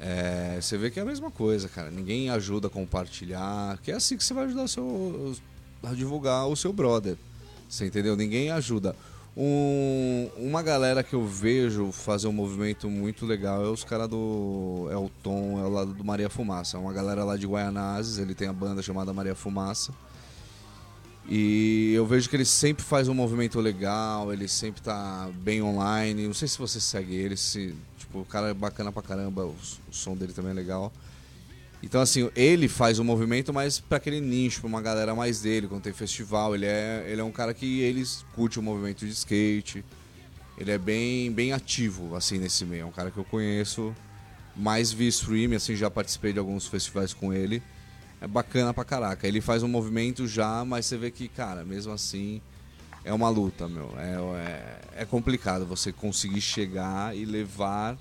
[0.01, 1.91] é, você vê que é a mesma coisa, cara.
[1.91, 3.79] Ninguém ajuda a compartilhar.
[3.83, 5.35] Que é assim que você vai ajudar seu,
[5.83, 7.17] a divulgar o seu brother.
[7.69, 8.17] Você entendeu?
[8.17, 8.97] Ninguém ajuda.
[9.35, 14.89] Um- uma galera que eu vejo fazer um movimento muito legal é os caras do.
[14.91, 16.77] É o Tom, é o lado do Maria Fumaça.
[16.77, 19.93] É uma galera lá de Guaianazes, ele tem a banda chamada Maria Fumaça.
[21.29, 26.27] E eu vejo que ele sempre faz um movimento legal, ele sempre tá bem online.
[26.27, 27.75] Não sei se você segue ele, se.
[27.97, 30.93] Tipo, o cara é bacana pra caramba, o, o som dele também é legal.
[31.83, 35.67] Então, assim, ele faz um movimento mais pra aquele nicho, pra uma galera mais dele,
[35.67, 36.55] quando tem festival.
[36.55, 38.05] Ele é, ele é um cara que ele
[38.35, 39.85] curte o movimento de skate.
[40.57, 42.83] Ele é bem, bem ativo, assim, nesse meio.
[42.83, 43.93] É um cara que eu conheço
[44.55, 47.61] mais via stream, assim, já participei de alguns festivais com ele.
[48.21, 49.27] É bacana pra caraca.
[49.27, 52.41] Ele faz um movimento já, mas você vê que, cara, mesmo assim,
[53.05, 53.93] é uma luta, meu.
[53.99, 57.99] É, é, é complicado você conseguir chegar e levar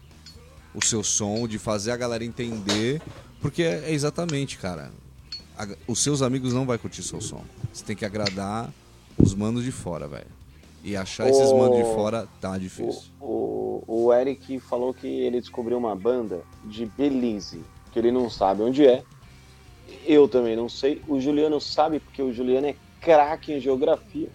[0.74, 3.02] o seu som, de fazer a galera entender.
[3.42, 4.92] Porque é é exatamente, cara.
[5.58, 7.44] a- os seus amigos não vai curtir seu som.
[7.74, 8.74] Você tem que agradar
[9.20, 10.32] os manos de fora, velho.
[10.84, 13.12] E achar esses Ô, manos de fora tá difícil.
[13.20, 17.62] O, o, o Eric falou que ele descobriu uma banda de Belize,
[17.92, 19.04] que ele não sabe onde é.
[20.06, 21.02] Eu também não sei.
[21.08, 24.30] O Juliano sabe, porque o Juliano é craque em geografia.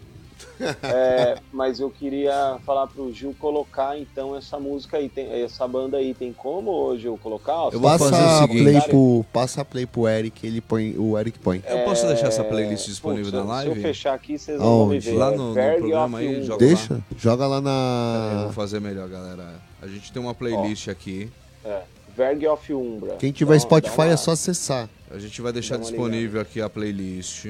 [0.82, 5.96] É, mas eu queria falar pro Gil colocar então essa música aí, tem, essa banda
[5.98, 6.14] aí.
[6.14, 7.70] Tem como, Gil, colocar?
[7.72, 8.62] Eu vou Passa fazer o seguinte.
[8.62, 11.62] play pro, passa play pro Eric, ele põe, o Eric põe.
[11.66, 13.72] Eu posso deixar essa playlist É, disponível putz, na live?
[13.72, 15.12] Se eu fechar aqui, vocês vão me ver.
[15.14, 18.40] Lá É no- no Berg programa aí, joga Deixa, joga lá Eu na.
[18.44, 19.54] vou fazer melhor, galera.
[19.82, 21.30] A gente tem uma playlist aqui.
[21.64, 21.82] É,
[22.16, 23.16] Verg of Umbra.
[23.16, 24.88] Quem tiver Dá- Spotify é só acessar.
[25.10, 27.46] A gente vai deixar disponível aqui a playlist.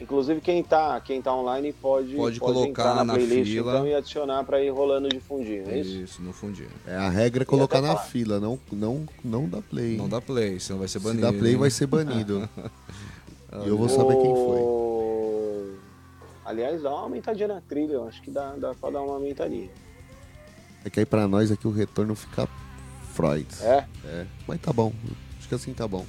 [0.00, 3.72] Inclusive quem tá, quem tá online pode, Pode pode colocar entrar na, na playlist fila.
[3.72, 5.96] então, e adicionar pra ir rolando de fundinho, é isso?
[5.96, 6.70] Isso, no fundinho.
[6.84, 8.00] É, a regra é colocar na falar.
[8.00, 9.96] fila, não, não, não dá play.
[9.96, 11.22] Não dá play, senão vai ser Se banido.
[11.22, 12.48] dá play vai ser banido.
[13.64, 14.82] e eu vou saber quem foi.
[16.44, 19.70] Aliás, dá uma aumentadinha na trilha, eu acho que dá, dá pra dar uma aumentadinha.
[20.84, 22.48] É que aí pra nós aqui o retorno fica
[23.14, 23.46] Freud.
[23.60, 23.84] É?
[24.04, 24.92] É, mas tá bom.
[25.38, 26.04] Acho que assim tá bom.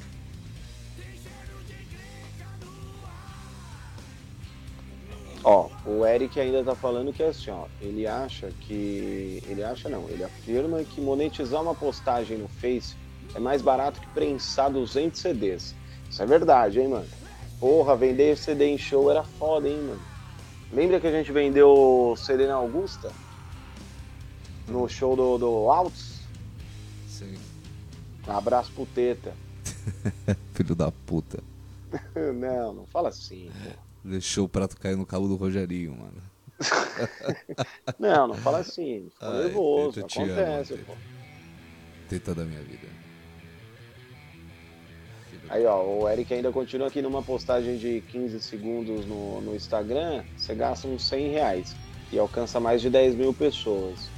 [5.43, 9.43] Ó, o Eric ainda tá falando que é assim, ó, ele acha que.
[9.47, 12.95] Ele acha não, ele afirma que monetizar uma postagem no Face
[13.35, 15.75] é mais barato que prensar 200 CDs.
[16.09, 17.07] Isso é verdade, hein, mano?
[17.59, 20.01] Porra, vender CD em show era foda, hein, mano?
[20.71, 23.11] Lembra que a gente vendeu CD na Augusta?
[24.67, 26.19] No show do, do Altos?
[27.07, 27.35] Sim.
[28.27, 29.33] Abraço pro Teta.
[30.53, 31.43] Filho da puta.
[32.15, 33.82] Não, não fala assim, pô.
[34.03, 36.21] Deixou o prato cair no cabo do Rogerinho, mano.
[37.99, 39.09] Não, não fala assim.
[39.13, 40.85] Fica Ai, nervoso, amo, acontece, Teta.
[40.85, 40.93] pô.
[42.07, 42.87] Teta da minha vida.
[45.49, 50.23] Aí, ó, o Eric ainda continua aqui numa postagem de 15 segundos no, no Instagram.
[50.37, 51.75] Você gasta uns 100 reais
[52.11, 54.09] e alcança mais de 10 mil pessoas.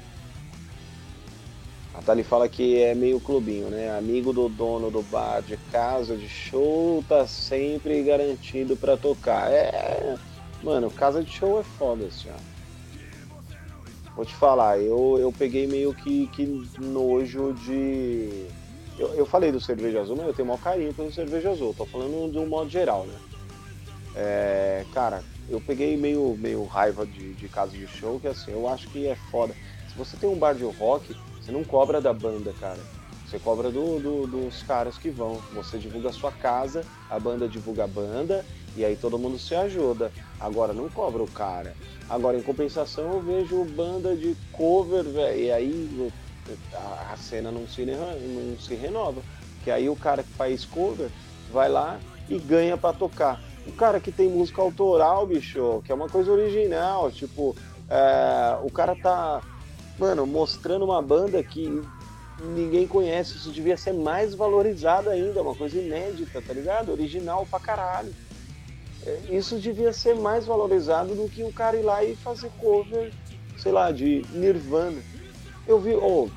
[1.98, 3.98] A Thali fala que é meio clubinho, né?
[3.98, 9.50] Amigo do dono do bar de casa de show tá sempre garantido pra tocar.
[9.50, 10.16] É,
[10.62, 12.56] mano, casa de show é foda, ó.
[14.14, 16.46] Vou te falar, eu, eu peguei meio que, que
[16.80, 18.46] nojo de.
[19.00, 21.74] Eu, eu falei do cerveja azul, mas eu tenho maior carinho pelo cerveja azul.
[21.74, 23.16] Tô falando de um modo geral, né?
[24.16, 28.68] É, cara, eu peguei meio, meio raiva de, de casa de show, que assim, eu
[28.68, 29.56] acho que é foda.
[29.88, 31.16] Se você tem um bar de rock,
[31.46, 32.80] você não cobra da banda, cara.
[33.26, 35.40] Você cobra do, do- dos caras que vão.
[35.54, 38.44] Você divulga a sua casa, a banda divulga a banda,
[38.76, 40.12] e aí todo mundo se ajuda.
[40.40, 41.76] Agora, não cobra o cara.
[42.10, 46.12] Agora, em compensação, eu vejo banda de cover, velho, e aí
[47.12, 49.22] a, cena não se, ne- não se renova.
[49.64, 51.10] Que aí o cara que faz cover
[51.52, 53.40] vai lá e ganha pra tocar.
[53.68, 57.56] O cara que tem música autoral, bicho, que é uma coisa original, tipo,
[57.88, 59.44] É, o cara tá,
[59.98, 61.82] mano, mostrando uma banda que
[62.42, 63.36] ninguém conhece.
[63.38, 66.92] Isso devia ser mais valorizado ainda, uma coisa inédita, tá ligado?
[66.92, 68.14] Original pra caralho.
[69.06, 73.14] É, isso devia ser mais valorizado do que o cara ir lá e fazer cover,
[73.58, 75.02] sei lá, de Nirvana.
[75.68, 76.30] Eu vi, oh,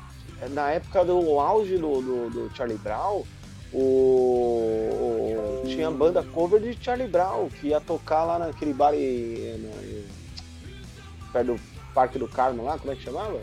[0.51, 3.23] na época do auge do, do, do Charlie Brown,
[3.73, 10.07] o, o, tinha banda cover de Charlie Brown, que ia tocar lá naquele bar e,
[11.31, 13.41] perto do Parque do Carmo lá, como é que chamava?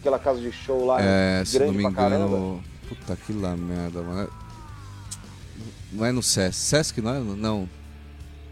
[0.00, 2.60] Aquela casa de show lá, é, grande se não me engano, caramba.
[2.88, 4.28] Puta que lá merda, mano.
[5.92, 6.56] Não é no Sesc?
[6.56, 7.20] Sesc não é?
[7.20, 7.68] Não.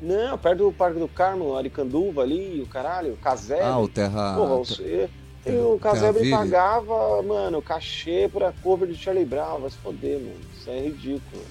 [0.01, 3.61] Não, perto do Parque do Carmo, Aricanduva ali, o caralho, o Casé.
[3.63, 4.37] Ah, o Terra.
[4.37, 5.11] Porra, você.
[5.45, 10.41] E o Casebre pagava, mano, cachê pra cover de Charlie Brown, vai se foder, mano.
[10.57, 11.43] Isso é ridículo.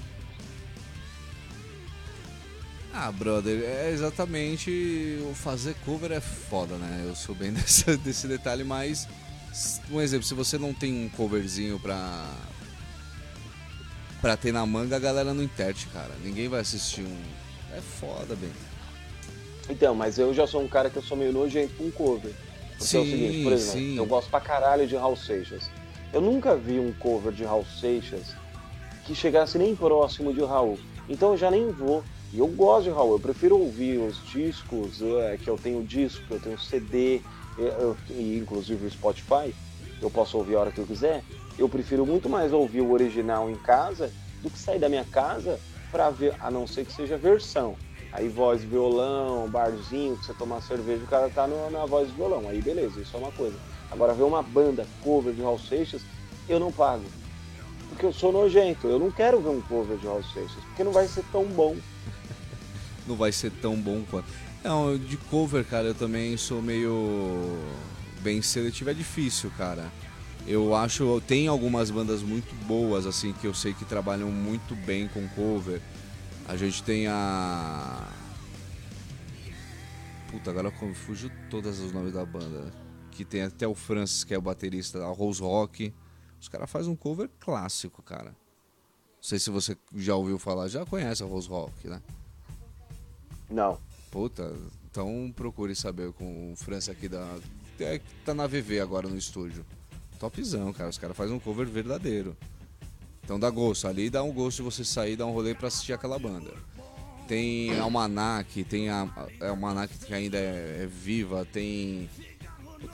[2.93, 5.19] Ah, brother, é exatamente.
[5.29, 7.05] O fazer cover é foda, né?
[7.07, 9.07] Eu sou bem desse, desse detalhe, mas.
[9.91, 12.25] Um exemplo, se você não tem um coverzinho pra.
[14.21, 16.11] pra ter na manga, a galera não interte, cara.
[16.23, 17.17] Ninguém vai assistir um.
[17.75, 18.51] É foda, bem.
[19.69, 22.33] Então, mas eu já sou um cara que eu sou meio nojento com cover.
[22.71, 23.97] Porque sim, é o seguinte, por exemplo, sim.
[23.97, 25.69] eu gosto pra caralho de Raul Seixas.
[26.11, 28.35] Eu nunca vi um cover de Raul Seixas
[29.05, 30.79] que chegasse nem próximo de Raul.
[31.07, 32.03] Então eu já nem vou.
[32.31, 36.23] E eu gosto de Raul, eu prefiro ouvir os discos, é, que eu tenho disco,
[36.29, 37.21] eu tenho CD,
[37.57, 39.53] eu, e inclusive o Spotify,
[40.01, 41.23] eu posso ouvir a hora que eu quiser.
[41.57, 44.11] Eu prefiro muito mais ouvir o original em casa
[44.41, 45.59] do que sair da minha casa
[45.91, 47.75] para ver, a não ser que seja versão.
[48.11, 52.13] Aí voz, violão, barzinho, que você tomar cerveja, o cara tá no, na voz e
[52.13, 52.47] violão.
[52.47, 53.57] Aí beleza, isso é uma coisa.
[53.91, 56.01] Agora ver uma banda cover de Raul Seixas,
[56.47, 57.03] eu não pago.
[57.89, 60.91] Porque eu sou nojento, eu não quero ver um cover de Raul Seixas, porque não
[60.91, 61.75] vai ser tão bom.
[63.09, 64.27] Não vai ser tão bom quanto.
[64.63, 67.57] Não, de cover, cara, eu também sou meio
[68.21, 69.91] bem seletivo, é difícil, cara.
[70.45, 75.07] Eu acho, tem algumas bandas muito boas assim que eu sei que trabalham muito bem
[75.07, 75.81] com cover.
[76.47, 78.07] A gente tem a.
[80.31, 82.73] Puta, agora fugiu todas os nomes da banda.
[83.11, 85.93] Que tem até o Francis, que é o baterista da Rose Rock.
[86.39, 88.29] Os caras fazem um cover clássico, cara.
[88.29, 92.01] Não sei se você já ouviu falar, já conhece a Rose Rock, né?
[93.49, 93.77] Não.
[94.11, 94.53] Puta,
[94.89, 97.37] então procure saber com o Francis aqui da.
[97.79, 99.65] É, tá na VV agora no estúdio.
[100.19, 100.89] Topzão, cara.
[100.89, 102.35] Os caras fazem um cover verdadeiro.
[103.23, 103.87] Então dá gosto.
[103.87, 106.51] Ali dá um gosto de você sair, dar um rolê pra assistir aquela banda.
[107.27, 109.07] Tem Almanac, tem a,
[109.39, 112.09] a Almanac que ainda é, é viva, tem.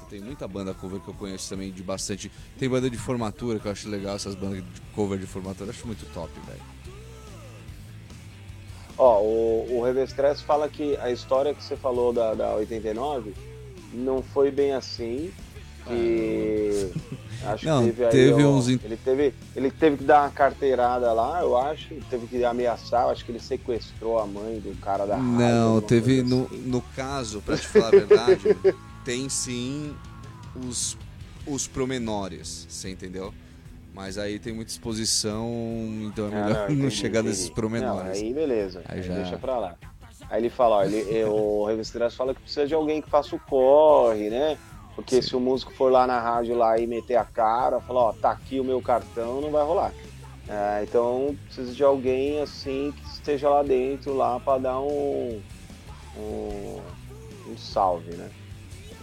[0.10, 2.32] Tem muita banda cover que eu conheço também de bastante.
[2.60, 5.74] Tem banda de formatura que eu acho legal, essas bandas de cover de formatura, eu
[5.74, 6.75] acho muito top, velho.
[8.98, 13.34] Ó, o, o Revestress fala que a história que você falou da, da 89
[13.94, 15.32] não foi bem assim.
[15.86, 16.92] Que.
[17.44, 18.68] Ah, Acho não, que teve, teve aí, uns.
[18.68, 21.94] ele, teve, ele teve que dar uma carteirada lá, eu acho.
[22.10, 23.08] Teve que ameaçar.
[23.10, 26.24] Acho que ele sequestrou a mãe do cara da Não, teve.
[26.24, 26.58] No, assim.
[26.66, 28.42] no caso, pra te falar a verdade,
[29.04, 29.94] tem sim
[30.68, 30.98] os,
[31.46, 33.34] os promenores, você entendeu?
[33.96, 35.50] Mas aí tem muita exposição,
[36.02, 37.30] então é ah, melhor ah, não, não chegar entendi.
[37.30, 38.20] nesses promenores.
[38.20, 39.14] Não, aí beleza, aí, já...
[39.16, 39.76] deixa pra lá.
[40.28, 43.40] Aí ele fala, ó, ele, o Revisteiras fala que precisa de alguém que faça o
[43.40, 44.58] corre, né?
[44.96, 45.30] Porque Sim.
[45.30, 48.32] se o músico for lá na rádio lá e meter a cara, falar, ó, tá
[48.32, 49.94] aqui o meu cartão, não vai rolar.
[50.50, 55.42] É, então precisa de alguém assim que esteja lá dentro lá para dar um,
[56.18, 56.82] um,
[57.48, 58.32] um, salve, né?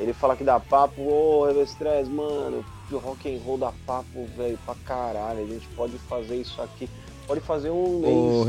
[0.01, 2.65] Ele fala que dá papo, ô oh, mano,
[2.95, 5.45] o rock and roll dá papo, velho, pra caralho.
[5.45, 6.89] A gente pode fazer isso aqui.
[7.27, 8.47] Pode fazer um, Ô, mês,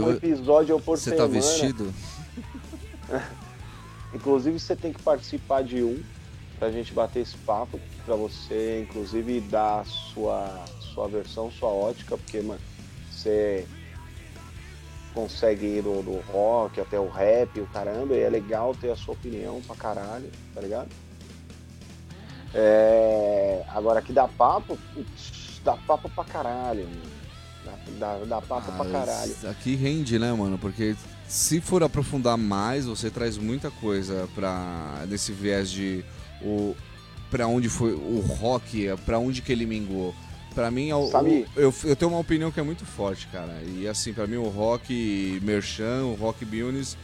[0.00, 1.28] um episódio por você semana.
[1.28, 1.94] Você tá vestido?
[4.12, 6.02] Inclusive você tem que participar de um
[6.58, 12.18] pra gente bater esse papo, pra você inclusive dar a sua, sua versão, sua ótica,
[12.18, 12.60] porque, mano,
[13.10, 13.66] você
[15.14, 18.96] consegue ir do, do, rock até o rap, o caramba, e é legal ter a
[18.96, 20.88] sua opinião pra caralho, tá ligado?
[22.54, 26.88] É, agora que dá papo, putz, dá papo pra caralho,
[27.64, 29.34] dá, dá, dá, papo ah, pra caralho.
[29.48, 30.58] Aqui rende, né, mano?
[30.58, 30.96] Porque
[31.28, 36.04] se for aprofundar mais, você traz muita coisa pra, nesse viés de
[36.42, 36.74] o
[37.30, 40.12] para onde foi o rock, para onde que ele minguou.
[40.52, 43.62] Para mim, o, o, eu, eu tenho uma opinião que é muito forte, cara.
[43.62, 46.96] E assim, para mim o rock Merchan, o rock Business,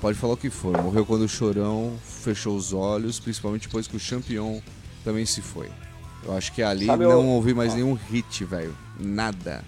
[0.00, 0.80] pode falar o que for.
[0.82, 4.62] Morreu quando o Chorão fechou os olhos, principalmente depois que o Champion
[5.04, 5.68] também se foi.
[6.24, 7.24] Eu acho que ali Sabe, não eu...
[7.26, 8.74] ouvi mais nenhum hit, velho.
[8.98, 9.64] Nada.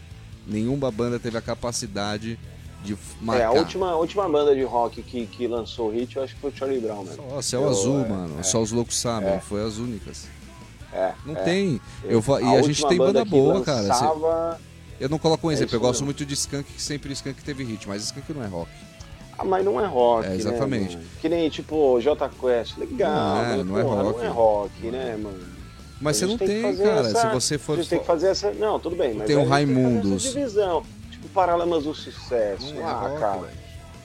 [0.46, 2.38] Nenhuma banda teve a capacidade
[2.84, 3.46] de É, marcar.
[3.46, 6.40] a última, a última banda de rock que, que lançou o hit, eu acho que
[6.40, 7.16] foi o Charlie Brown, mano.
[7.30, 8.44] Só Céu Eu, Azul, é, mano.
[8.44, 9.38] Só os loucos sabem.
[9.40, 10.26] Foi as únicas.
[10.92, 11.42] É, Não é.
[11.42, 11.80] tem.
[12.04, 13.82] Eu, fa- e a, gente tem banda que boa, cara.
[13.82, 14.60] Cê- lançava-
[14.98, 15.76] Eu não coloco um É exemplo.
[15.76, 18.70] eu gosto muito de Skunk, que sempre Skunk teve hit, mas Skunk não é rock.
[19.40, 20.96] Ah, mas não é rock, É, né, exatamente.
[20.96, 21.08] mano?
[21.20, 22.76] que nem, tipo, J Quest.
[22.76, 24.18] Legal, Não é, mas, não é porra, rock.
[24.18, 25.38] não é rock, né, mano?
[26.00, 27.00] Mas você não tem tem, cara.
[27.08, 27.72] essa- Se você for.
[27.72, 28.50] A gente tem que fazer essa...
[28.52, 30.26] Não, tudo bem, mas Tem o tem Raimundos.
[30.26, 30.82] essa divisão.
[31.10, 32.74] Tipo, Paralamas do Sucesso.
[32.74, 33.38] Não é ah, rock, cara.
[33.40, 33.52] velho.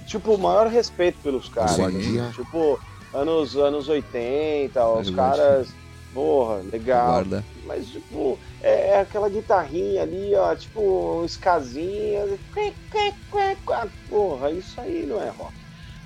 [0.08, 1.78] Tipo, o maior respeito pelos caras.
[1.78, 2.32] Né?
[2.36, 2.80] Tipo,
[3.14, 5.68] anos, anos 80, os caras...
[6.16, 7.08] Porra, legal.
[7.08, 7.46] Guarda.
[7.66, 10.80] Mas, tipo, é, é aquela guitarrinha ali, ó, tipo,
[11.20, 12.22] um escasinha.
[14.10, 15.54] Porra, isso aí não é rock.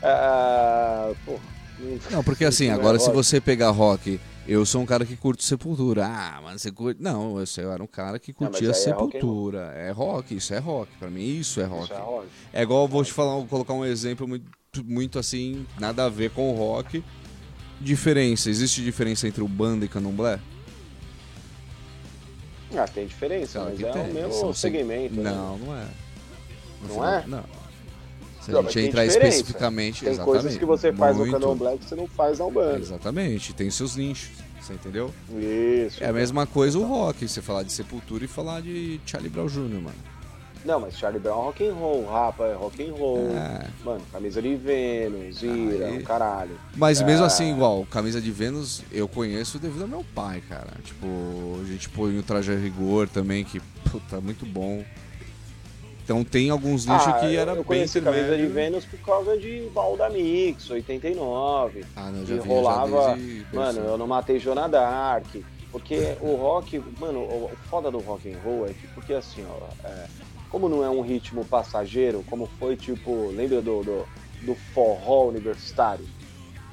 [0.01, 1.60] Ah, porra.
[2.10, 3.18] Não, porque assim, não é agora se rock.
[3.18, 6.07] você pegar rock, eu sou um cara que curte Sepultura.
[6.07, 6.99] Ah, mas você curte.
[6.99, 9.60] Não, eu sei, eu era um cara que Não, curtia aí é rock Sepultura.
[9.76, 10.91] É rock, isso é rock.
[10.97, 11.84] Pra mim, isso é rock.
[11.84, 12.28] Isso é rock.
[12.51, 14.49] É igual eu vou te falar, vou colocar um exemplo muito,
[14.84, 17.03] muito assim, nada a ver com rock.
[17.82, 20.40] Diferença, existe diferença entre o banda e candomblé?
[22.76, 24.02] Ah, tem diferença, Claro mas é tem.
[24.12, 25.16] o mesmo São seg- segmento.
[25.16, 25.32] né?
[25.32, 25.88] Não, não é.
[26.88, 27.24] Não é?
[27.28, 27.44] Não.
[28.42, 29.28] Se Não, a gente entrar diferença.
[29.38, 30.42] especificamente, Tem exatamente.
[30.42, 31.32] coisas que você faz muito.
[31.32, 32.80] no candomblé que você não faz na Umbanda.
[32.80, 34.30] Exatamente, tem seus nichos,
[34.62, 35.14] você entendeu?
[35.38, 36.04] Isso.
[36.04, 39.48] É a mesma coisa o rock, você falar de Sepultura e falar de Charlie Brown
[39.48, 39.94] Jr., mano.
[40.66, 43.30] Não, mas Charlie Brown é rock and roll, Rapa é rock and roll.
[43.32, 43.68] É.
[43.84, 46.60] Mano, camisa de Vênus, Ira, um caralho.
[46.76, 47.28] Mas mesmo É.
[47.28, 50.72] assim, igual, camisa de Vênus eu conheço devido ao meu pai, cara.
[50.84, 51.07] Tipo,
[51.62, 54.84] a gente põe o traje a rigor também, que, puta, muito bom.
[56.03, 58.47] Então tem alguns nichos Ah, que era eu bem conheci camisa de.
[58.47, 61.86] Vênus por causa de Valda Mix, 89.
[61.95, 63.16] Ah, não, já E vi, já rolava.
[63.16, 65.28] desde Mano, eu não matei Joana Dark.
[65.72, 69.45] Porque o rock, mano, o o foda do rock and roll é que, porque assim,
[69.47, 70.05] ó, é,
[70.50, 74.08] como não é um ritmo passageiro, como foi tipo, lembra do, do,
[74.41, 76.06] do forró universitário?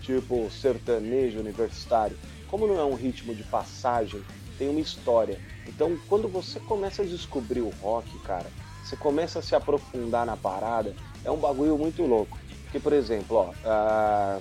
[0.01, 2.17] Tipo, sertanejo universitário.
[2.49, 4.23] Como não é um ritmo de passagem,
[4.57, 5.39] tem uma história.
[5.67, 8.47] Então, quando você começa a descobrir o rock, cara,
[8.83, 12.39] você começa a se aprofundar na parada, é um bagulho muito louco.
[12.63, 14.39] Porque, por exemplo, ó, ah,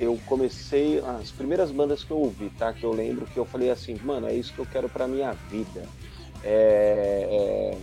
[0.00, 2.72] eu comecei as primeiras bandas que eu ouvi, tá?
[2.72, 5.32] Que eu lembro que eu falei assim, mano, é isso que eu quero pra minha
[5.32, 5.86] vida.
[6.44, 7.78] É, é,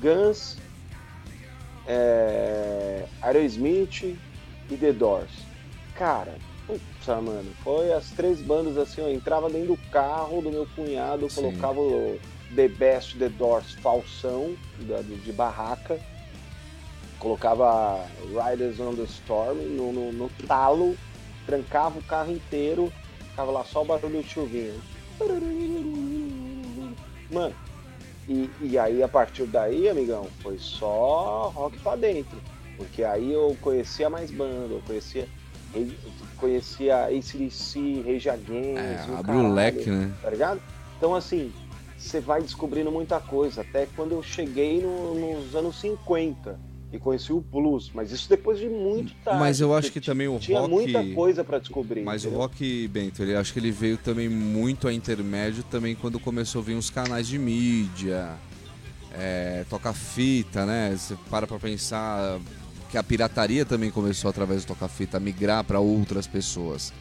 [0.00, 0.58] Guns,
[1.86, 4.02] é, Aerosmith
[4.70, 5.30] e The Doors.
[5.94, 6.34] Cara,
[6.66, 11.28] puta, mano, foi as três bandas assim, eu entrava dentro do carro do meu cunhado,
[11.30, 11.42] Sim.
[11.42, 12.20] colocava o
[12.54, 15.98] The Best The Doors falsão da- de barraca,
[17.18, 20.96] colocava Riders on the Storm no, no, no talo,
[21.46, 22.92] trancava o carro inteiro,
[23.30, 24.74] ficava lá só o barulho de chuvinha.
[27.30, 27.54] Mano,
[28.28, 32.36] e, e aí a partir daí, amigão, foi só rock pra dentro.
[32.76, 35.26] Porque aí eu conhecia mais banda, eu conhecia,
[36.36, 40.12] conhecia ACDC, Rage Against, É, caralho, o leque, né?
[40.22, 40.60] Tá ligado?
[40.98, 41.52] Então assim,
[41.96, 43.62] você vai descobrindo muita coisa.
[43.62, 46.58] Até quando eu cheguei no- nos anos 50
[46.92, 49.40] e conheci o blues, mas isso depois de muito tarde.
[49.40, 52.02] Mas eu acho que também o tinha rock- muita coisa pra descobrir.
[52.02, 52.40] Mas o entendeu?
[52.42, 56.64] rock, Bento, ele acho que ele veio também muito a intermédio também quando começou a
[56.64, 58.30] vir os canais de mídia,
[59.12, 60.94] é, toca fita, né?
[60.96, 62.38] Você para pra pensar
[62.90, 66.92] que a pirataria também começou através do toca fita a migrar para outras pessoas.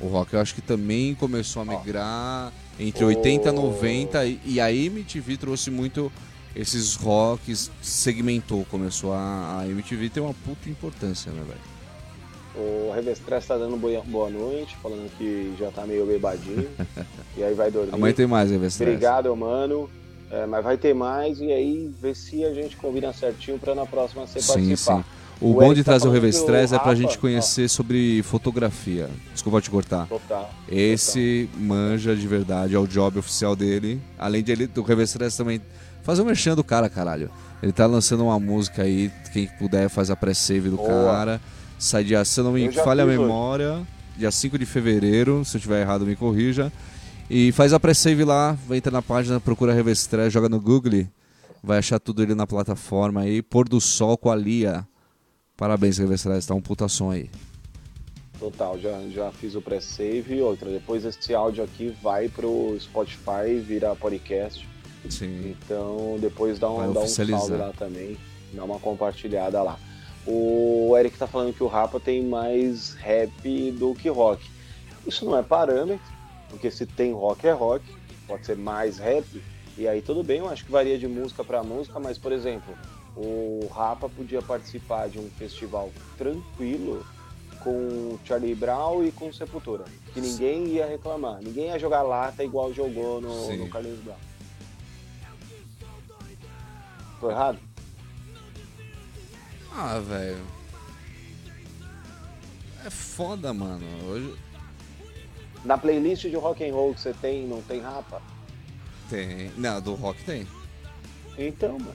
[0.00, 4.40] O rock eu acho que também começou a migrar entre o- 80 e 90 e,
[4.44, 6.10] e a MTV trouxe muito
[6.54, 11.72] esses rocks, segmentou, começou a, a MTV ter uma puta importância, né, velho?
[12.54, 16.68] O Revestress tá dando boa noite, falando que já tá meio bebadinho.
[17.36, 17.94] e aí vai dormir.
[17.94, 18.90] Amanhã tem mais, Revestress.
[18.90, 19.88] Obrigado, mano.
[20.30, 23.84] É, mas vai ter mais e aí vê se a gente combina certinho pra na
[23.84, 24.96] próxima você Sim, participar.
[24.98, 25.04] sim.
[25.42, 27.18] O, O bom Eric de tá trazer o falando que Revestress o é pra gente
[27.18, 29.10] conhecer sobre fotografia.
[29.32, 30.06] Desculpa te cortar.
[30.06, 30.50] Total.
[30.70, 34.00] Esse manja de verdade, é o job oficial dele.
[34.18, 35.60] Além de ele, do Revestress também.
[36.02, 37.30] Fazer o merchan do cara, caralho.
[37.62, 40.88] Ele tá lançando uma música aí, quem puder faz a pré-save do Boa.
[40.88, 41.40] cara.
[41.78, 43.24] Sai dia, se eu não me Eu falha a fiz hoje.
[43.26, 43.82] memória,
[44.16, 46.72] dia 5 de fevereiro, se eu tiver errado me corrija.
[47.30, 51.06] E faz a pré-save lá, vai entrar na página, procura Revestress, joga no Google,
[51.62, 53.40] vai achar tudo ele na plataforma aí.
[53.42, 54.86] Pôr do Sol com a Lia.
[55.56, 57.30] Parabéns, Revestress, tá um puta som aí.
[58.38, 60.68] Total, já, já fiz o pré-save e outra.
[60.68, 64.68] Depois esse áudio aqui vai pro Spotify, vira podcast.
[65.10, 65.50] Sim.
[65.50, 68.16] Então depois dá um, dá um salve lá também,
[68.52, 69.78] dá uma compartilhada lá.
[70.26, 74.48] O Eric tá falando que o Rapa tem mais rap do que rock.
[75.06, 76.06] Isso não é parâmetro,
[76.48, 77.84] porque se tem rock é rock,
[78.26, 79.26] pode ser mais rap,
[79.76, 82.72] e aí tudo bem, eu acho que varia de música para música, mas por exemplo,
[83.16, 87.04] o Rapa podia participar de um festival tranquilo
[87.62, 89.84] com Charlie Brown e com Sepultura.
[90.12, 91.40] Que ninguém ia reclamar.
[91.42, 93.58] Ninguém ia jogar lata igual jogou no, Sim.
[93.58, 94.16] no Carlinhos Brown.
[97.22, 97.56] Tô errado?
[99.72, 100.44] Ah, velho.
[102.84, 103.86] É foda, mano.
[104.08, 104.34] Hoje
[105.64, 108.20] Na playlist de rock and roll que você tem, não tem Rapa?
[109.08, 109.52] tem.
[109.56, 110.48] Não, do rock tem.
[111.38, 111.94] Então, mano.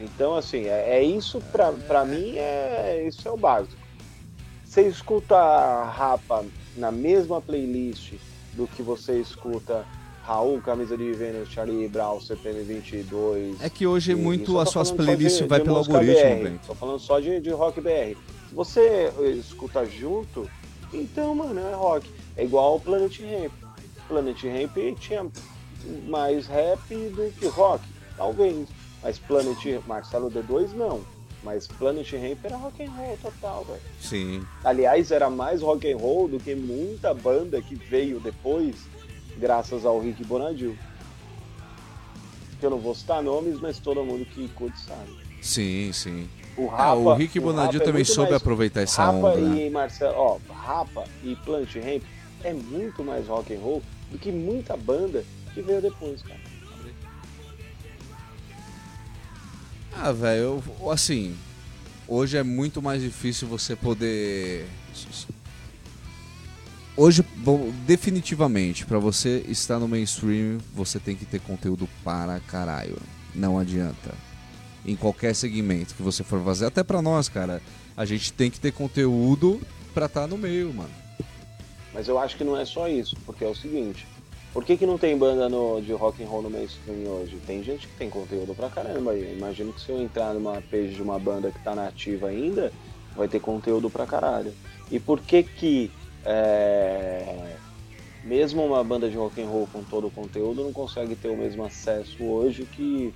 [0.00, 3.80] Então, assim, é, é isso pra, pra mim, é isso é o básico.
[4.64, 5.36] Você escuta
[5.84, 6.44] Rapa
[6.76, 8.14] na mesma playlist
[8.54, 9.86] do que você escuta
[10.24, 13.60] Raul, Camisa de Vênus, Charlie Brown, CPM 22.
[13.60, 16.44] É que hoje E- muito as suas playlists vai de pelo algoritmo.
[16.44, 16.66] Bento.
[16.66, 18.16] Tô falando só de, de rock BR.
[18.48, 20.48] Se você escuta junto,
[20.92, 22.08] então, mano, é rock.
[22.36, 23.52] É igual o Planet Ramp.
[24.08, 25.26] Planet Ramp tinha
[26.08, 27.84] mais rap do que rock,
[28.16, 28.66] talvez.
[29.02, 31.00] Mas Planet Marcelo D2 não.
[31.42, 33.80] Mas Planet Ramp era rock and roll total, velho.
[34.00, 34.42] Sim.
[34.64, 38.76] Aliás, era mais rock and roll do que muita banda que veio depois,
[39.38, 40.76] graças ao Rick Bonadil.
[42.62, 45.10] Eu não vou citar nomes, mas todo mundo que curte sabe.
[45.42, 46.28] Sim, sim.
[46.56, 49.04] O Ah, Rapa, o Rick o Bonadio Rapa é também muito soube mais- aproveitar essa
[49.04, 49.36] Rapa onda.
[49.40, 49.66] né?
[49.66, 52.02] e Marcelo, ó, Rapa e Planet Ramp
[52.42, 56.40] é muito mais rock and roll do que muita banda que veio depois, cara.
[59.96, 61.36] Ah, velho, assim,
[62.08, 64.66] hoje é muito mais difícil você poder.
[66.96, 72.96] Hoje, bom, definitivamente, pra você estar no mainstream, você tem que ter conteúdo para caralho.
[73.34, 74.14] Não adianta.
[74.86, 77.60] Em qualquer segmento que você for fazer, até pra nós, cara,
[77.96, 79.60] a gente tem que ter conteúdo
[79.92, 80.90] pra estar no meio, mano.
[81.92, 84.06] Mas eu acho que não é só isso, porque é o seguinte.
[84.52, 87.36] Por que, que não tem banda no- de rock and roll no mainstream hoje?
[87.44, 89.12] Tem gente que tem conteúdo pra caramba.
[89.14, 92.72] Eu imagino que se eu entrar numa page de uma banda que tá nativa ainda,
[93.16, 94.52] vai ter conteúdo pra caralho.
[94.92, 95.90] E por que que
[96.24, 97.56] é,
[98.24, 101.36] mesmo uma banda de rock and roll com todo o conteúdo não consegue ter o
[101.36, 103.12] mesmo acesso hoje que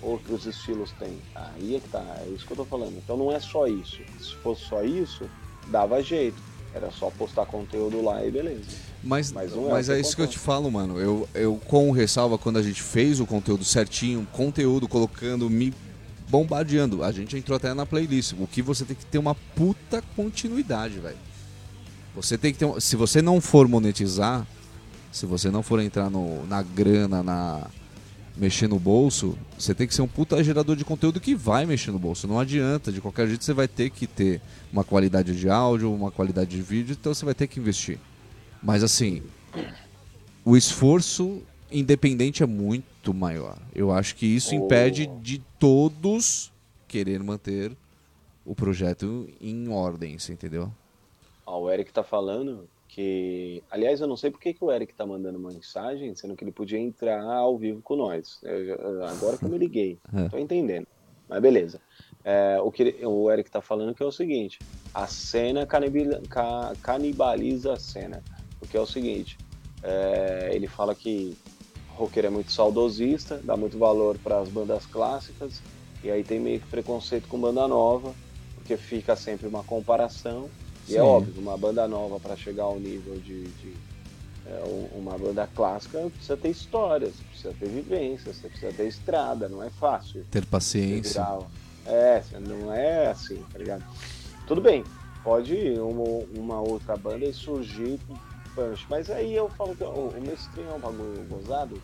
[0.00, 1.18] outros estilos têm?
[1.34, 2.96] Aí é que tá, é isso que eu tô falando.
[2.96, 3.98] Então não é só isso.
[4.20, 5.28] Se fosse só isso,
[5.66, 6.48] dava jeito.
[6.74, 8.62] Era só postar conteúdo lá e beleza.
[9.02, 11.00] Mas, Mas é mas é, isso que eu te falo, mano.
[11.00, 15.72] Eu, eu com ressalva quando a gente fez o conteúdo certinho, conteúdo colocando, me
[16.28, 17.02] bombardeando.
[17.02, 18.34] A gente entrou até na playlist.
[18.38, 21.16] O que você tem que ter uma puta continuidade, velho.
[22.22, 22.64] Você tem que ter.
[22.64, 24.46] um- Se você não for monetizar,
[25.12, 27.66] se você não for entrar no, na grana, na
[28.36, 31.90] mexer no bolso, você tem que ser um puta gerador de conteúdo que vai mexer
[31.90, 32.28] no bolso.
[32.28, 34.40] Não adianta, de qualquer jeito você vai ter que ter
[34.72, 37.98] uma qualidade de áudio, uma qualidade de vídeo, então você vai ter que investir.
[38.62, 39.22] Mas assim,
[40.44, 43.58] o esforço independente é muito maior.
[43.74, 44.64] Eu acho que isso Oh.
[44.64, 46.52] impede de todos
[46.86, 47.72] querer manter
[48.46, 50.72] o projeto em ordem, você entendeu?
[51.48, 53.62] Ó, o Eric tá falando que.
[53.70, 56.44] Aliás, eu não sei por que, que o Eric tá mandando uma mensagem, sendo que
[56.44, 58.38] ele podia entrar ao vivo com nós.
[58.42, 59.98] Eu agora que eu me liguei.
[60.14, 60.28] É.
[60.28, 60.86] Tô entendendo.
[61.28, 61.80] Mas beleza.
[62.24, 64.60] É, o que o Eric tá falando que é o seguinte:
[64.92, 68.22] a cena canibila- ca- canibaliza a cena.
[68.60, 69.38] Porque é o seguinte:
[69.82, 71.34] é, ele fala que
[71.88, 75.62] roqueiro é muito saudosista, dá muito valor para as bandas clássicas,
[76.04, 78.14] e aí tem meio que preconceito com banda nova,
[78.54, 80.48] porque fica sempre uma comparação.
[80.88, 81.06] E é Sim.
[81.06, 83.74] óbvio, uma banda nova para chegar ao nível de, de,
[84.46, 89.48] é, um- uma banda clássica precisa ter histórias, precisa ter vivências, você precisa ter estrada,
[89.48, 90.24] não é fácil.
[90.30, 91.22] Ter paciência.
[91.84, 93.84] É, não é assim, tá ligado?
[94.46, 94.82] Tudo bem,
[95.22, 98.14] pode uma, uma outra banda e surgir com
[98.54, 101.80] punch, mas aí eu falo que o, o mainstream é um bagulho gozado,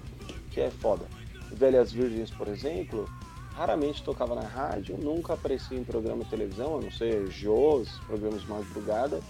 [0.51, 1.05] que é foda.
[1.53, 3.09] Velhas Virgens, por exemplo,
[3.57, 8.43] raramente tocava na rádio, nunca aparecia em programa de televisão, a não ser Jôs, programas
[8.43, 9.21] de madrugada.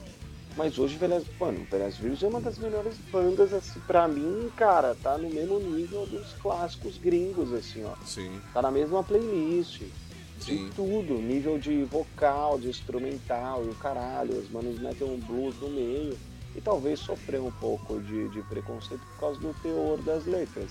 [0.57, 4.97] Mas hoje, Velhas, mano, Velhas Virgens é uma das melhores bandas, assim, pra mim, cara,
[5.03, 7.95] tá no mesmo nível dos clássicos gringos, assim, ó.
[8.05, 8.41] Sim.
[8.53, 9.83] Tá na mesma playlist.
[10.39, 10.67] Sim.
[10.67, 14.39] De tudo, nível de vocal, de instrumental e o caralho.
[14.39, 16.17] Os manos metem um blues no meio.
[16.55, 20.71] E talvez sofreu um pouco de, de preconceito por causa do teor das letras.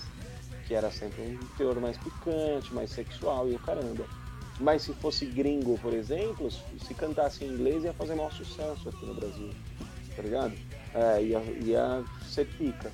[0.66, 4.04] Que era sempre um teor mais picante, mais sexual e o caramba.
[4.60, 8.88] Mas se fosse gringo, por exemplo, se- se cantasse em inglês ia fazer maior sucesso
[8.88, 9.50] aqui no Brasil.
[10.16, 10.54] Tá ligado?
[10.94, 12.90] É, ia, ia ser pica.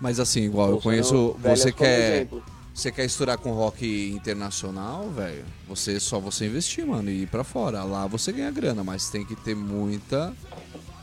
[0.00, 2.26] Mas assim, igual eu conheço, você quer,
[2.74, 5.44] você quer estourar com rock internacional, velho?
[5.68, 7.84] Você só você investir, mano, e ir pra fora.
[7.84, 10.34] Lá você ganha grana, mas tem que ter muita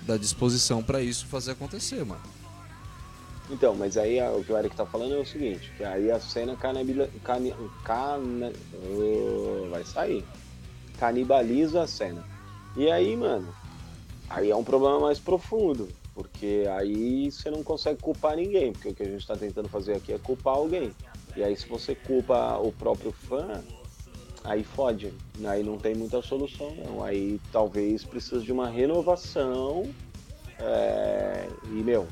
[0.01, 2.21] da disposição pra isso fazer acontecer, mano.
[3.49, 6.19] Então, mas aí o que o Eric tá falando é o seguinte, que aí a
[6.19, 8.51] cena canibila, cani, cana,
[9.69, 10.25] vai sair.
[10.99, 12.23] Canibaliza a cena.
[12.75, 13.53] E aí, mano,
[14.29, 18.93] aí é um problema mais profundo, porque aí você não consegue culpar ninguém, porque o
[18.93, 20.93] que a gente tá tentando fazer aqui é culpar alguém.
[21.35, 23.63] E aí se você culpa o próprio fã,
[24.43, 25.13] aí fode.
[25.45, 27.03] Aí não tem muita solução, não.
[27.03, 29.87] Aí talvez precise de uma renovação.
[30.59, 32.07] é, E, meu,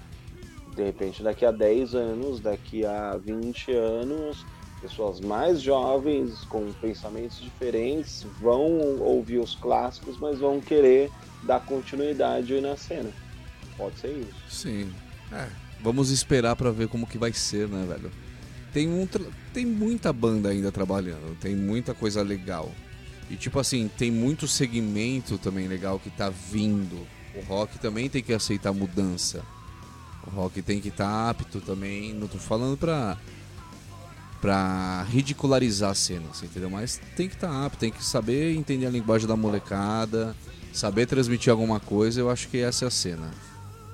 [0.76, 4.46] de repente daqui a 10 anos, daqui a 20 anos,
[4.82, 11.10] pessoas mais jovens, com pensamentos diferentes, vão ouvir os clássicos, mas vão querer
[11.44, 13.10] dar continuidade na cena.
[13.78, 14.36] Pode ser isso.
[14.50, 14.92] Sim.
[15.32, 15.48] É.
[15.82, 18.12] Vamos esperar pra ver como que vai ser, né, velho?
[18.74, 22.72] Tem, um tra- tem muita banda ainda trabalhando, tem muita coisa legal.
[23.30, 27.08] E tipo assim, tem muito segmento também legal que tá vindo.
[27.36, 29.44] O rock também tem que aceitar mudança.
[30.28, 32.14] O rock tem que estar apto também.
[32.14, 33.18] Não tô falando pra,
[34.42, 36.70] pra ridicularizar a cena, você entendeu?
[36.70, 40.36] Mas tem que estar apto, tem que saber entender a linguagem da molecada,
[40.74, 42.20] saber transmitir alguma coisa.
[42.20, 43.32] Eu acho que essa é a cena.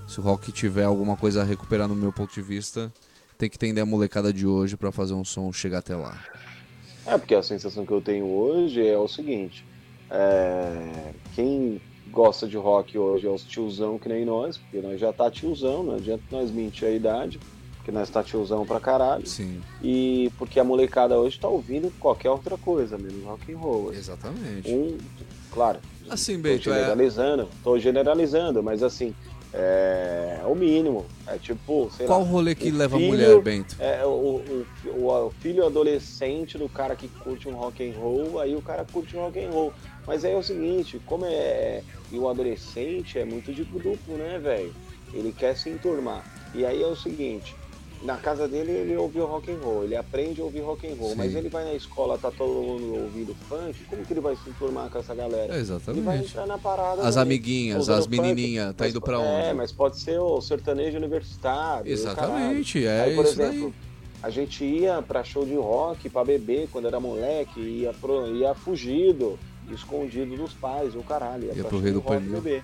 [0.08, 2.92] Se o rock tiver alguma coisa a recuperar no meu ponto de vista,
[3.38, 6.22] tem que entender a molecada de hoje pra fazer um som chegar até lá.
[7.06, 9.66] É, porque a sensação que eu tenho hoje é o seguinte:
[10.10, 15.12] é, quem gosta de rock hoje é os tiozão que nem nós, porque nós já
[15.14, 17.40] tá tiozão, não adianta nós mentir a idade,
[17.78, 19.26] porque nós tá tiozão pra caralho.
[19.26, 23.90] Sim, E porque a molecada hoje tá ouvindo qualquer outra coisa, menos rock and roll.
[23.90, 23.98] assim.
[24.00, 24.70] exatamente.
[24.72, 24.98] Um,
[25.52, 29.16] claro, Assim, tô Bento, é, generalizando, tô generalizando, mas assim,
[29.54, 31.06] é, é o mínimo.
[31.26, 32.26] É tipo, sei qual lá.
[32.26, 33.76] rolê que leva a filho- mulher, Bento?
[33.80, 34.66] É o, o-
[35.26, 39.16] o filho adolescente do cara que curte um rock and roll, aí o cara curte
[39.16, 39.74] um rock and roll.
[40.08, 41.82] Mas aí é o seguinte, como é.
[42.12, 44.74] E o adolescente é muito de grupo, né, velho?
[45.14, 46.24] Ele quer se enturmar.
[46.54, 47.56] E aí é o seguinte,
[48.04, 50.96] na casa dele ele ouve o rock and roll, ele aprende a ouvir rock and
[50.96, 51.16] roll, Sim.
[51.18, 54.50] mas ele vai na escola, tá todo mundo ouvindo funk, como que ele vai se
[54.50, 55.44] enturmar com essa galera?
[55.44, 56.26] É, Ele vai exatamente.
[56.30, 57.02] entrar na parada.
[57.04, 59.54] As amiguinhas, as menininhas, tá mas- indo pra É, onde?
[59.58, 61.90] mas pode ser o sertanejo universitário.
[61.90, 63.74] Exatamente, é Aí, por isso exemplo, daí.
[64.24, 68.54] a gente ia pra show de rock, pra beber quando era moleque, ia, pro, ia
[68.54, 69.38] fugido,
[69.74, 72.64] escondido dos pais, o caralho, ia, Ia pro Rei do beber.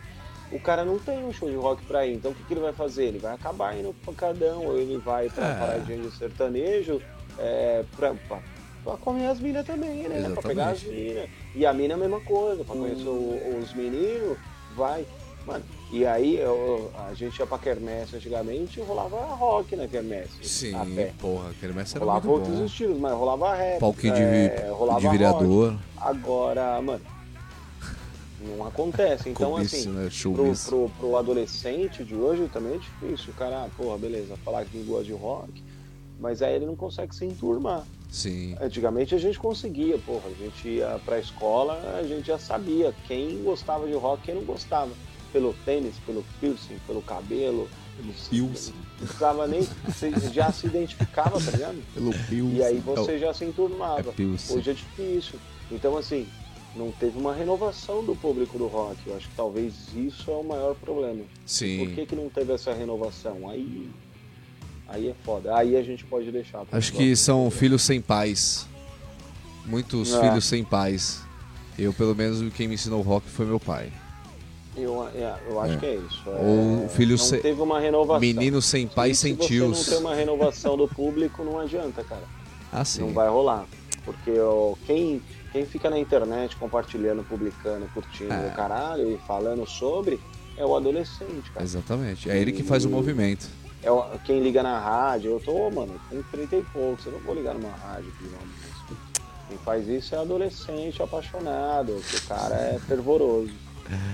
[0.51, 2.62] O cara não tem um show de rock pra ir, então o que, que ele
[2.62, 3.05] vai fazer?
[3.05, 5.60] Ele vai acabar indo pro pancadão, ou ele vai pra É.
[5.60, 7.01] paradinha de sertanejo,
[7.38, 8.39] é, pra, pra,
[8.84, 10.30] pra comer as minas também, né?
[10.34, 11.08] Pra pegar as Exatamente.
[11.10, 11.30] minas.
[11.53, 13.60] E a mina é a mesma coisa, pra conhecer Hum.
[13.62, 14.38] os meninos,
[14.76, 15.05] vai.
[15.45, 20.43] Mano, e aí eu- a gente ia pra quermesse antigamente e rolava rock na quermesse.
[20.43, 21.13] Sim, a pé.
[21.19, 22.65] porra, aquele mestre era Rolava muito outros bom.
[22.65, 23.79] estilos, mas rolava rap.
[23.79, 25.17] Palquinho de, é, rolava de rock.
[25.17, 27.01] vereador, Agora, mano,
[28.41, 29.29] não acontece.
[29.29, 30.09] Então, cobice, assim, né?
[30.33, 33.31] pro, pro, pro adolescente de hoje também é difícil.
[33.31, 35.63] O cara, porra, beleza, falar que gosta de rock,
[36.19, 37.83] mas aí ele não consegue se enturmar.
[38.09, 42.93] Sim, Antigamente a gente conseguia, porra, a gente ia pra escola, a gente já sabia
[43.05, 44.91] quem gostava de rock e quem não gostava.
[45.38, 47.69] Pelo tênis, pelo piercing, pelo cabelo.
[48.27, 48.73] Pilsen.
[48.75, 49.67] Não precisava nem.
[49.85, 51.77] Você já se identificava, tá ligado?
[51.93, 52.55] Pelo Pilsen.
[52.57, 54.11] E aí você já se enturmava.
[54.17, 54.53] é.
[54.53, 55.39] Hoje é difícil.
[55.71, 56.25] Então, assim,
[56.75, 58.97] não teve uma renovação do público do rock.
[59.05, 61.21] Eu acho que talvez isso é o maior problema.
[61.45, 61.85] sim.
[61.85, 63.47] Por que, que não teve essa renovação?
[63.47, 63.88] Aí.
[64.88, 65.55] Aí é foda.
[65.55, 66.63] Aí a gente pode deixar.
[66.71, 68.65] Acho que são filhos sem pais.
[69.67, 70.19] Muitos É.
[70.21, 71.21] filhos sem pais.
[71.77, 73.91] Eu, pelo menos, quem me ensinou rock foi meu pai.
[74.78, 75.78] Eu, é, eu acho É.
[75.78, 76.23] que é isso.
[76.28, 78.19] É, filho se- teve uma renovação.
[78.21, 79.78] Menino sem pai, E sem se tios.
[79.78, 82.21] você não tem uma renovação do público, não adianta, cara.
[82.71, 83.01] Ah, sim.
[83.01, 83.65] Não vai rolar.
[84.05, 84.32] Porque
[84.86, 85.21] quem,
[85.51, 88.47] quem fica na internet compartilhando, publicando, curtindo É.
[88.47, 90.19] o caralho e falando sobre
[90.57, 91.63] é o adolescente, cara.
[91.65, 92.30] Exatamente.
[92.30, 93.47] É ele que faz o movimento.
[93.84, 95.32] É o- quem liga na rádio.
[95.32, 97.05] Eu tô, mano, com 30 e poucos.
[97.05, 98.67] Eu não vou ligar numa rádio não.
[99.49, 103.51] Quem faz isso é adolescente apaixonado, que o cara é fervoroso.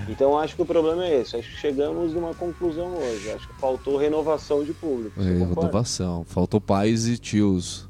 [0.08, 1.36] Então eu acho que o problema é esse.
[1.36, 3.30] Acho que chegamos numa conclusão hoje.
[3.30, 5.20] Acho que faltou renovação de público.
[5.20, 6.24] Renovação.
[6.24, 7.88] Faltou pais e tios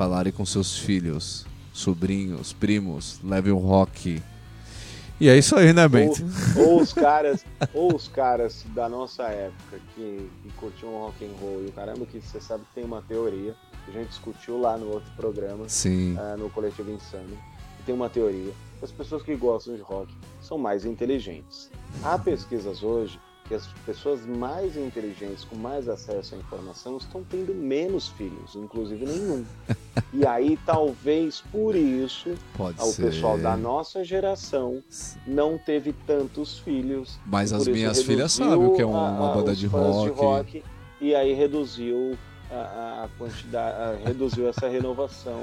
[0.00, 4.22] falarem com seus filhos, sobrinhos, primos, levem o rock.
[5.20, 6.24] E é isso aí, né, Bento?
[6.56, 11.38] Ou, ou os caras, ou os caras da nossa época que, que curtiam rock and
[11.38, 13.54] roll e o caramba que você sabe que tem uma teoria
[13.84, 16.16] que a gente discutiu lá no outro programa, Sim.
[16.18, 17.36] ah, no Coletivo Insano,
[17.84, 18.52] tem uma teoria.
[18.82, 21.70] As pessoas que gostam de rock são mais inteligentes.
[22.02, 27.52] Há pesquisas hoje que as pessoas mais inteligentes, com mais acesso à informação, estão tendo
[27.52, 29.44] menos filhos, inclusive nenhum.
[30.12, 34.82] E aí, talvez por isso, Pode o pessoal da nossa geração
[35.26, 37.18] não teve tantos filhos.
[37.26, 40.64] Mas as minhas filhas sabem o que é uma banda de fãs rock.
[41.00, 42.16] e aí reduziu
[42.50, 45.40] a, a quantidade, a- reduziu essa renovação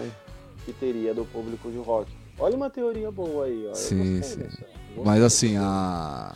[0.65, 2.11] que teria do público de rock.
[2.39, 3.73] Olha uma teoria boa aí, ó.
[3.73, 4.47] Sim, sim.
[5.03, 6.35] Mas assim, a.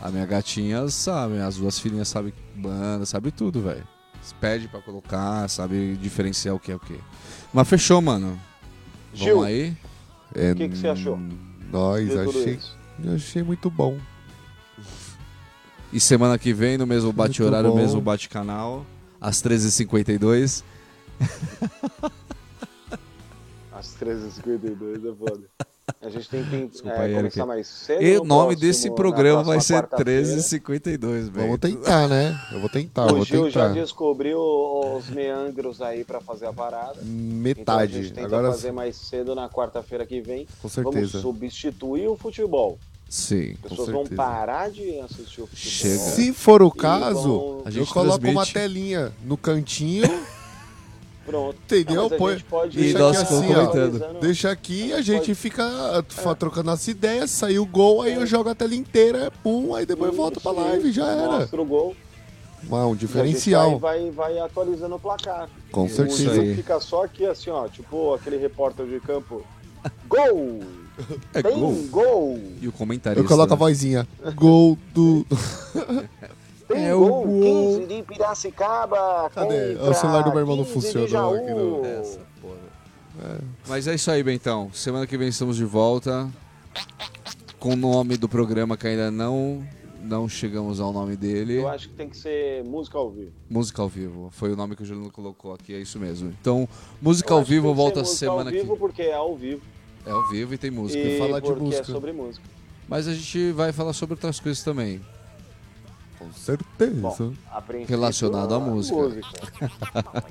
[0.00, 3.86] A minha gatinha sabe, as duas filhinhas sabem banda, sabe tudo, velho.
[4.40, 6.98] Pede pra colocar, sabe diferenciar o que é o que.
[7.52, 8.36] Mas fechou, mano.
[9.14, 9.76] Gil, Vamos aí?
[10.34, 11.20] É, o que, que você achou
[11.70, 12.58] Nós, achei,
[13.14, 13.96] achei muito bom.
[15.92, 18.84] E semana que vem, no mesmo bate-horário, mesmo bate-canal,
[19.20, 20.64] às 13h52.
[23.82, 25.42] Às 13h52 é foda.
[26.00, 27.48] A gente tem que Desculpa é, aí, começar Eric.
[27.48, 28.02] mais cedo.
[28.02, 30.22] E o nome desse programa vai ser quarta-feira.
[30.22, 31.30] 13h52, velho.
[31.32, 32.40] Vamos tentar, né?
[32.52, 33.80] Eu vou tentar, eu O vou Gil já tentar.
[33.80, 37.00] descobriu os meandros aí pra fazer a parada.
[37.02, 37.92] Então a Metade.
[37.94, 40.46] gente tenta Agora, fazer mais cedo na quarta-feira que vem.
[40.62, 41.20] com Vamos certeza.
[41.20, 42.78] substituir o futebol.
[43.08, 43.56] Sim.
[43.64, 45.56] As pessoas vão parar de assistir o futebol.
[45.56, 45.98] Chega.
[45.98, 48.36] Se for o caso, vão- A eu gente coloco transmite.
[48.38, 50.04] uma telinha no cantinho,
[51.24, 51.56] Pronto.
[51.64, 51.94] entendeu?
[51.94, 53.66] Não, a Põe- pode deixa nós aqui ficamos assim, ó.
[53.68, 54.20] comentando.
[54.20, 58.26] Deixa aqui, a gente Pode- fica fa- trocando essa ideia, saiu o gol, aí eu
[58.26, 61.38] jogo a tela inteira, pum, aí depois eu volto pra live, já era.
[61.38, 61.94] Mostra o gol.
[62.70, 63.70] Uau, um E a diferencial.
[63.70, 65.48] gente vai, vai, vai atualizando o placar.
[65.72, 66.34] Com O certeza.
[66.34, 67.66] Gil fica só aqui assim, ó.
[67.68, 69.42] Tipo aquele repórter de campo.
[70.08, 70.60] Gol!
[71.34, 71.74] É Tem gol.
[71.90, 72.40] gol!
[72.60, 73.20] E o comentarista.
[73.20, 73.58] Eu coloco a né?
[73.58, 74.08] vozinha.
[74.36, 75.26] Gol do.
[76.72, 77.24] Tem É o gol!
[77.26, 77.40] gol.
[77.80, 79.30] 15 de Piracicaba!
[79.34, 79.74] Cadê?
[79.74, 81.34] contra O celular do meu irmão não 15 de funcionou Jaú.
[81.34, 81.84] aqui, não.
[81.84, 83.40] Essa porra.
[83.68, 84.70] Mas é isso aí, Bentão.
[84.72, 86.28] Semana que vem estamos de volta.
[87.58, 89.62] Com o nome do programa que ainda não,
[90.02, 91.58] não chegamos ao nome dele.
[91.58, 93.30] Eu acho que tem que ser música ao vivo.
[93.48, 94.30] Música ao vivo.
[94.32, 96.34] Foi o nome que o Juliano colocou aqui, é isso mesmo.
[96.40, 96.68] Então,
[97.00, 99.36] música Eu ao que vivo que volta música semana ao vivo que porque é ao
[99.36, 99.62] vivo.
[100.04, 100.98] É ao vivo e tem música.
[101.04, 101.82] E falar de porque música.
[101.82, 102.44] é sobre música.
[102.88, 105.00] Mas a gente vai falar sobre outras coisas também.
[106.22, 107.00] Com certeza.
[107.00, 107.34] Bom,
[107.88, 108.96] Relacionado à a música.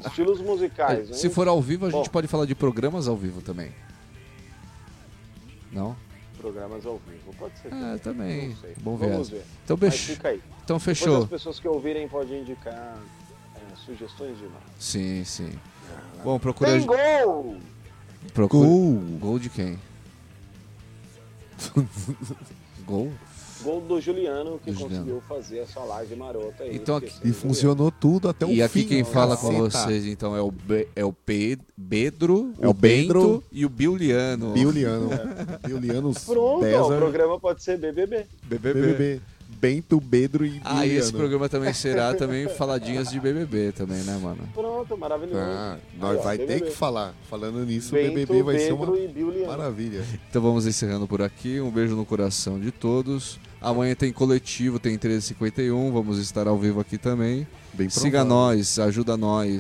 [0.08, 1.18] Estilos musicais.
[1.18, 1.34] Se hein?
[1.34, 2.12] for ao vivo, a gente Bom.
[2.12, 3.72] pode falar de programas ao vivo também.
[5.72, 5.96] Não?
[6.38, 7.34] Programas ao vivo.
[7.38, 7.74] Pode ser.
[7.74, 8.56] É, também.
[8.82, 9.30] Bom Vamos viés.
[9.30, 9.46] ver.
[9.66, 10.42] Então, aí.
[10.64, 11.24] então Depois fechou.
[11.24, 12.98] as pessoas que ouvirem podem indicar
[13.56, 14.56] é, sugestões de nome.
[14.80, 15.52] Sim, sim.
[16.24, 16.72] Bom, procura.
[16.72, 17.58] Tem gol!
[18.34, 18.68] procura...
[18.68, 18.94] Gol.
[19.20, 19.80] Gol de quem?
[22.86, 23.12] Gol?
[23.64, 25.06] Gol do Juliano que Do Juliano.
[25.06, 26.76] conseguiu fazer essa live marota aí.
[26.76, 28.62] Então, esquecendo E funcionou tudo até o e fim.
[28.62, 30.88] aqui quem fala com vocês, então, é o, Be...
[30.96, 31.58] é o Pe...
[31.78, 33.44] Bedro, É o o Bento Pedro.
[33.52, 34.52] e o Biuliano.
[34.54, 35.10] Biuliano.
[35.66, 38.26] Biuliano Pronto, ó, o programa pode ser BBB.
[38.44, 39.22] BBB.
[39.60, 44.18] Bento, Bedro e Ah, e esse programa também será também faladinhas de BBB também, né,
[44.18, 44.48] mano?
[44.54, 45.38] Pronto, maravilhoso.
[45.40, 46.66] Ah, Aí, nós ó, vai ter BBB.
[46.72, 47.14] que falar.
[47.30, 49.48] Falando nisso, o Bento, BBB vai ser Pedro uma e Biuliano.
[49.48, 50.04] maravilha.
[50.30, 51.60] Então vamos encerrando por aqui.
[51.60, 53.38] Um beijo no coração de todos.
[53.62, 55.92] Amanhã tem coletivo, tem 13h51.
[55.92, 57.46] Vamos estar ao vivo aqui também.
[57.74, 59.50] Bem Siga nós, ajuda nós